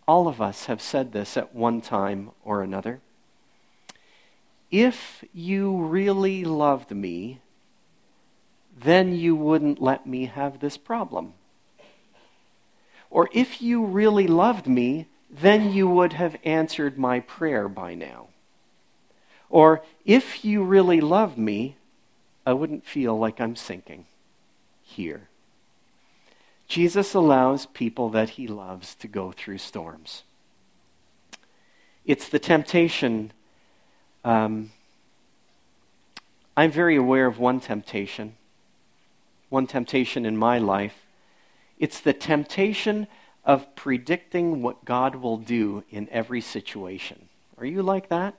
all 0.07 0.27
of 0.27 0.41
us 0.41 0.65
have 0.65 0.81
said 0.81 1.13
this 1.13 1.37
at 1.37 1.55
one 1.55 1.81
time 1.81 2.31
or 2.43 2.61
another. 2.61 2.99
If 4.69 5.23
you 5.33 5.77
really 5.77 6.43
loved 6.43 6.91
me, 6.91 7.39
then 8.77 9.13
you 9.13 9.35
wouldn't 9.35 9.81
let 9.81 10.05
me 10.05 10.25
have 10.25 10.59
this 10.59 10.77
problem. 10.77 11.33
Or 13.11 13.29
if 13.33 13.61
you 13.61 13.85
really 13.85 14.25
loved 14.25 14.65
me, 14.65 15.05
then 15.29 15.71
you 15.71 15.87
would 15.87 16.13
have 16.13 16.37
answered 16.43 16.97
my 16.97 17.19
prayer 17.19 17.67
by 17.67 17.93
now. 17.93 18.27
Or 19.49 19.83
if 20.05 20.43
you 20.43 20.63
really 20.63 21.01
loved 21.01 21.37
me, 21.37 21.75
I 22.45 22.53
wouldn't 22.53 22.85
feel 22.85 23.19
like 23.19 23.39
I'm 23.39 23.55
sinking 23.55 24.05
here. 24.81 25.27
Jesus 26.67 27.13
allows 27.13 27.65
people 27.65 28.09
that 28.09 28.31
he 28.31 28.47
loves 28.47 28.95
to 28.95 29.07
go 29.07 29.33
through 29.33 29.57
storms. 29.57 30.23
It's 32.05 32.29
the 32.29 32.39
temptation. 32.39 33.33
Um, 34.23 34.71
I'm 36.55 36.71
very 36.71 36.95
aware 36.95 37.27
of 37.27 37.39
one 37.39 37.59
temptation, 37.59 38.37
one 39.49 39.67
temptation 39.67 40.25
in 40.25 40.37
my 40.37 40.57
life. 40.59 41.00
It's 41.81 41.99
the 41.99 42.13
temptation 42.13 43.07
of 43.43 43.75
predicting 43.75 44.61
what 44.61 44.85
God 44.85 45.15
will 45.15 45.37
do 45.37 45.83
in 45.89 46.07
every 46.09 46.39
situation. 46.39 47.27
Are 47.57 47.65
you 47.65 47.81
like 47.81 48.09
that? 48.09 48.35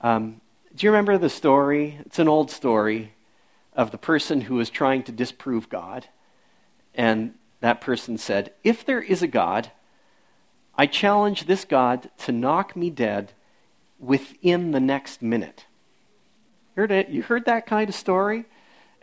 Um, 0.00 0.40
do 0.76 0.86
you 0.86 0.92
remember 0.92 1.18
the 1.18 1.28
story? 1.28 1.98
It's 2.06 2.20
an 2.20 2.28
old 2.28 2.52
story 2.52 3.14
of 3.72 3.90
the 3.90 3.98
person 3.98 4.42
who 4.42 4.54
was 4.54 4.70
trying 4.70 5.02
to 5.02 5.12
disprove 5.12 5.68
God. 5.68 6.06
And 6.94 7.34
that 7.60 7.80
person 7.80 8.16
said, 8.16 8.52
If 8.62 8.86
there 8.86 9.02
is 9.02 9.20
a 9.20 9.26
God, 9.26 9.72
I 10.78 10.86
challenge 10.86 11.46
this 11.46 11.64
God 11.64 12.10
to 12.18 12.30
knock 12.32 12.76
me 12.76 12.90
dead 12.90 13.32
within 13.98 14.70
the 14.70 14.78
next 14.78 15.20
minute. 15.20 15.66
Heard 16.76 16.92
it? 16.92 17.08
You 17.08 17.22
heard 17.22 17.44
that 17.46 17.66
kind 17.66 17.88
of 17.88 17.94
story? 17.96 18.44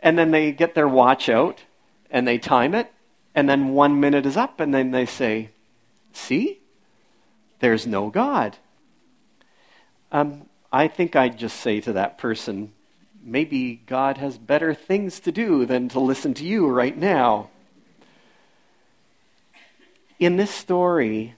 And 0.00 0.18
then 0.18 0.30
they 0.30 0.50
get 0.50 0.74
their 0.74 0.88
watch 0.88 1.28
out 1.28 1.64
and 2.12 2.28
they 2.28 2.38
time 2.38 2.74
it, 2.74 2.92
and 3.34 3.48
then 3.48 3.70
one 3.70 3.98
minute 3.98 4.26
is 4.26 4.36
up, 4.36 4.60
and 4.60 4.72
then 4.72 4.92
they 4.92 5.06
say, 5.06 5.48
See? 6.12 6.60
There's 7.58 7.86
no 7.86 8.10
God. 8.10 8.58
Um, 10.12 10.46
I 10.70 10.88
think 10.88 11.16
I'd 11.16 11.38
just 11.38 11.58
say 11.60 11.80
to 11.80 11.92
that 11.94 12.18
person, 12.18 12.72
maybe 13.22 13.82
God 13.86 14.18
has 14.18 14.36
better 14.36 14.74
things 14.74 15.20
to 15.20 15.32
do 15.32 15.64
than 15.64 15.88
to 15.90 16.00
listen 16.00 16.34
to 16.34 16.44
you 16.44 16.68
right 16.68 16.96
now. 16.96 17.48
In 20.18 20.36
this 20.36 20.50
story, 20.50 21.34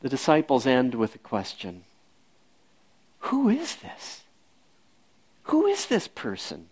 the 0.00 0.08
disciples 0.08 0.66
end 0.66 0.94
with 0.94 1.14
a 1.14 1.18
question 1.18 1.84
Who 3.20 3.48
is 3.48 3.76
this? 3.76 4.22
Who 5.44 5.66
is 5.66 5.86
this 5.86 6.08
person? 6.08 6.68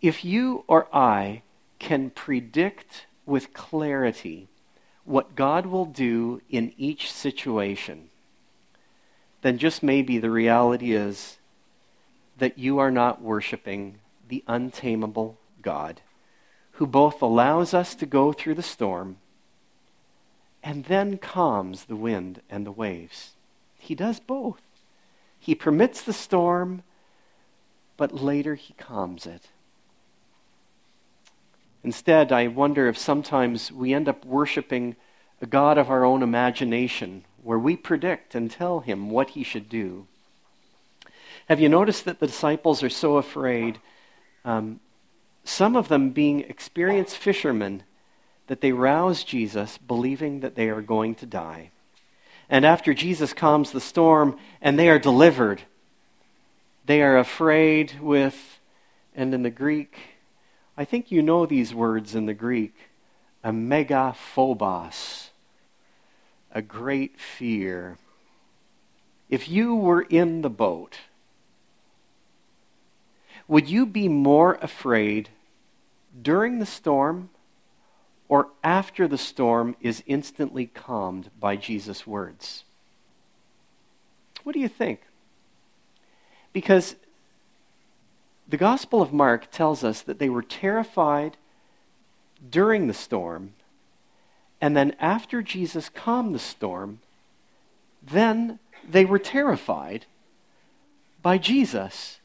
If 0.00 0.24
you 0.24 0.64
or 0.66 0.88
I 0.94 1.42
can 1.78 2.10
predict 2.10 3.06
with 3.26 3.52
clarity 3.52 4.48
what 5.04 5.34
God 5.34 5.66
will 5.66 5.84
do 5.84 6.40
in 6.48 6.72
each 6.78 7.10
situation, 7.10 8.08
then 9.42 9.58
just 9.58 9.82
maybe 9.82 10.18
the 10.18 10.30
reality 10.30 10.92
is 10.92 11.38
that 12.38 12.58
you 12.58 12.78
are 12.78 12.90
not 12.90 13.20
worshiping 13.20 13.98
the 14.28 14.42
untamable 14.46 15.38
God 15.62 16.00
who 16.72 16.86
both 16.86 17.20
allows 17.20 17.74
us 17.74 17.94
to 17.94 18.06
go 18.06 18.32
through 18.32 18.54
the 18.54 18.62
storm 18.62 19.18
and 20.62 20.84
then 20.86 21.18
calms 21.18 21.84
the 21.84 21.96
wind 21.96 22.40
and 22.48 22.64
the 22.64 22.72
waves. 22.72 23.32
He 23.78 23.94
does 23.94 24.20
both. 24.20 24.60
He 25.38 25.54
permits 25.54 26.02
the 26.02 26.12
storm, 26.12 26.82
but 27.96 28.14
later 28.14 28.54
he 28.54 28.74
calms 28.74 29.26
it. 29.26 29.48
Instead, 31.82 32.30
I 32.30 32.46
wonder 32.46 32.88
if 32.88 32.98
sometimes 32.98 33.72
we 33.72 33.94
end 33.94 34.08
up 34.08 34.24
worshiping 34.24 34.96
a 35.40 35.46
God 35.46 35.78
of 35.78 35.90
our 35.90 36.04
own 36.04 36.22
imagination 36.22 37.24
where 37.42 37.58
we 37.58 37.76
predict 37.76 38.34
and 38.34 38.50
tell 38.50 38.80
him 38.80 39.10
what 39.10 39.30
he 39.30 39.42
should 39.42 39.68
do. 39.68 40.06
Have 41.48 41.60
you 41.60 41.68
noticed 41.68 42.04
that 42.04 42.20
the 42.20 42.26
disciples 42.26 42.82
are 42.82 42.90
so 42.90 43.16
afraid, 43.16 43.78
um, 44.44 44.80
some 45.42 45.74
of 45.74 45.88
them 45.88 46.10
being 46.10 46.40
experienced 46.40 47.16
fishermen, 47.16 47.82
that 48.46 48.60
they 48.60 48.72
rouse 48.72 49.24
Jesus 49.24 49.78
believing 49.78 50.40
that 50.40 50.54
they 50.54 50.68
are 50.68 50.82
going 50.82 51.14
to 51.16 51.26
die? 51.26 51.70
And 52.50 52.66
after 52.66 52.92
Jesus 52.92 53.32
calms 53.32 53.70
the 53.70 53.80
storm 53.80 54.36
and 54.60 54.78
they 54.78 54.88
are 54.90 54.98
delivered, 54.98 55.62
they 56.84 57.00
are 57.00 57.16
afraid 57.16 57.98
with, 58.00 58.60
and 59.14 59.32
in 59.32 59.42
the 59.42 59.50
Greek, 59.50 59.96
I 60.80 60.86
think 60.86 61.12
you 61.12 61.20
know 61.20 61.44
these 61.44 61.74
words 61.74 62.14
in 62.14 62.24
the 62.24 62.32
Greek, 62.32 62.74
a 63.44 63.50
megaphobos 63.50 65.28
a 66.52 66.62
great 66.62 67.20
fear. 67.20 67.98
If 69.28 69.46
you 69.46 69.74
were 69.74 70.00
in 70.00 70.40
the 70.40 70.48
boat, 70.48 71.00
would 73.46 73.68
you 73.68 73.84
be 73.84 74.08
more 74.08 74.54
afraid 74.62 75.28
during 76.22 76.60
the 76.60 76.66
storm 76.66 77.28
or 78.26 78.48
after 78.64 79.06
the 79.06 79.18
storm 79.18 79.76
is 79.82 80.02
instantly 80.06 80.64
calmed 80.64 81.28
by 81.38 81.56
Jesus' 81.56 82.06
words? 82.06 82.64
What 84.44 84.54
do 84.54 84.60
you 84.60 84.68
think? 84.68 85.02
Because 86.54 86.96
the 88.50 88.56
Gospel 88.56 89.00
of 89.00 89.12
Mark 89.12 89.50
tells 89.50 89.82
us 89.82 90.02
that 90.02 90.18
they 90.18 90.28
were 90.28 90.42
terrified 90.42 91.36
during 92.50 92.86
the 92.86 92.94
storm 92.94 93.54
and 94.60 94.76
then 94.76 94.94
after 95.00 95.42
Jesus 95.42 95.88
calmed 95.88 96.34
the 96.34 96.38
storm, 96.38 97.00
then 98.02 98.58
they 98.86 99.04
were 99.04 99.18
terrified 99.18 100.06
by 101.22 101.38
Jesus 101.38 102.20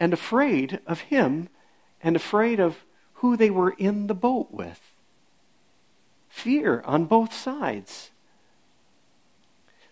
and 0.00 0.12
afraid 0.12 0.80
of 0.86 1.00
him 1.00 1.48
and 2.02 2.16
afraid 2.16 2.58
of 2.58 2.84
who 3.14 3.36
they 3.36 3.50
were 3.50 3.74
in 3.78 4.06
the 4.06 4.14
boat 4.14 4.50
with. 4.50 4.80
Fear 6.28 6.82
on 6.84 7.04
both 7.04 7.32
sides. 7.32 8.10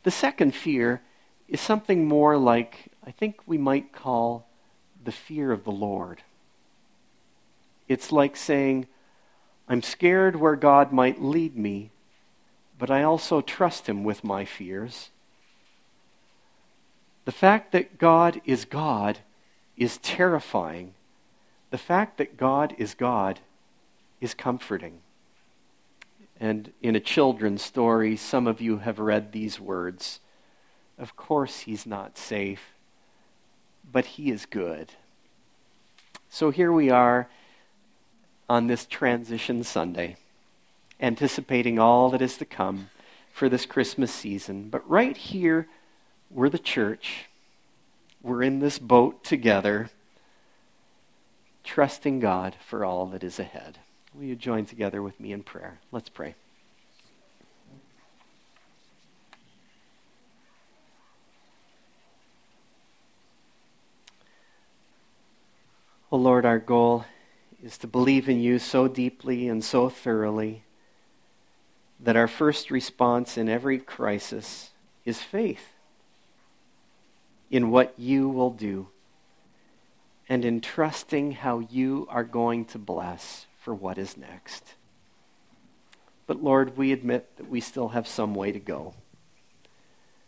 The 0.03 0.11
second 0.11 0.55
fear 0.55 1.03
is 1.49 1.61
something 1.61 2.07
more 2.07 2.37
like, 2.37 2.90
I 3.07 3.11
think 3.11 3.40
we 3.47 3.59
might 3.59 3.92
call 3.92 4.49
the 5.04 5.12
fear 5.12 5.52
of 5.52 5.64
the 5.64 5.70
Lord. 5.72 6.22
It's 7.88 8.12
like 8.12 8.36
saying, 8.36 8.86
I'm 9.68 9.82
scared 9.82 10.36
where 10.36 10.56
God 10.56 10.92
might 10.92 11.22
lead 11.22 11.56
me, 11.56 11.90
but 12.78 12.90
I 12.90 13.02
also 13.02 13.40
trust 13.40 13.88
Him 13.88 14.04
with 14.04 14.24
my 14.24 14.44
fears. 14.44 15.10
The 17.24 17.32
fact 17.32 17.72
that 17.72 17.98
God 17.98 18.40
is 18.44 18.64
God 18.64 19.18
is 19.76 19.98
terrifying. 19.98 20.94
The 21.70 21.78
fact 21.78 22.18
that 22.18 22.36
God 22.36 22.74
is 22.78 22.94
God 22.94 23.40
is 24.20 24.34
comforting. 24.34 25.00
And 26.40 26.72
in 26.82 26.96
a 26.96 27.00
children's 27.00 27.62
story, 27.62 28.16
some 28.16 28.46
of 28.46 28.60
you 28.60 28.78
have 28.78 28.98
read 28.98 29.30
these 29.30 29.60
words. 29.60 30.18
Of 30.98 31.16
course, 31.16 31.60
he's 31.60 31.86
not 31.86 32.18
safe, 32.18 32.71
but 33.92 34.07
he 34.07 34.31
is 34.31 34.46
good. 34.46 34.92
So 36.31 36.50
here 36.50 36.72
we 36.72 36.90
are 36.90 37.28
on 38.48 38.66
this 38.66 38.87
transition 38.87 39.62
Sunday, 39.62 40.16
anticipating 41.00 41.78
all 41.78 42.11
that 42.11 42.22
is 42.22 42.37
to 42.38 42.44
come 42.44 42.88
for 43.33 43.48
this 43.48 43.66
Christmas 43.66 44.12
season. 44.12 44.68
But 44.70 44.88
right 44.88 45.16
here, 45.16 45.68
we're 46.31 46.48
the 46.48 46.59
church. 46.59 47.26
We're 48.22 48.42
in 48.42 48.61
this 48.61 48.78
boat 48.78 49.24
together, 49.24 49.90
trusting 51.64 52.20
God 52.20 52.57
for 52.66 52.85
all 52.85 53.07
that 53.07 53.24
is 53.24 53.38
ahead. 53.38 53.78
Will 54.14 54.24
you 54.24 54.37
join 54.37 54.64
together 54.64 55.02
with 55.02 55.18
me 55.18 55.33
in 55.33 55.42
prayer? 55.42 55.81
Let's 55.90 56.09
pray. 56.09 56.35
Oh 66.12 66.18
Lord, 66.18 66.44
our 66.44 66.59
goal 66.59 67.07
is 67.64 67.79
to 67.79 67.87
believe 67.87 68.29
in 68.29 68.38
you 68.38 68.59
so 68.59 68.87
deeply 68.87 69.48
and 69.48 69.64
so 69.64 69.88
thoroughly 69.88 70.62
that 71.98 72.16
our 72.16 72.29
first 72.29 72.70
response 72.70 73.38
in 73.38 73.48
every 73.48 73.79
crisis 73.79 74.70
is 75.07 75.22
faith 75.22 75.72
in 77.51 77.70
what 77.70 77.94
you 77.98 78.29
will 78.29 78.51
do 78.51 78.88
and 80.29 80.44
in 80.44 80.61
trusting 80.61 81.33
how 81.33 81.61
you 81.61 82.07
are 82.11 82.25
going 82.25 82.66
to 82.66 82.79
bless 82.79 83.46
for 83.59 83.75
what 83.75 83.96
is 83.96 84.16
next. 84.16 84.75
But 86.27 86.42
Lord, 86.42 86.77
we 86.77 86.92
admit 86.92 87.37
that 87.38 87.48
we 87.48 87.61
still 87.61 87.88
have 87.88 88.07
some 88.07 88.35
way 88.35 88.53
to 88.53 88.61
go. 88.61 88.94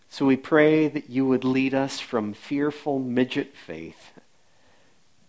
So 0.09 0.25
we 0.25 0.37
pray 0.37 0.89
that 0.89 1.11
you 1.11 1.27
would 1.27 1.45
lead 1.45 1.75
us 1.75 2.01
from 2.01 2.33
fearful 2.33 2.99
midget 3.01 3.55
faith 3.55 4.13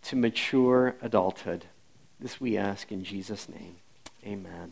to 0.05 0.15
mature 0.15 0.95
adulthood. 1.01 1.65
This 2.19 2.39
we 2.39 2.57
ask 2.57 2.91
in 2.91 3.03
Jesus' 3.03 3.49
name. 3.49 3.77
Amen. 4.25 4.71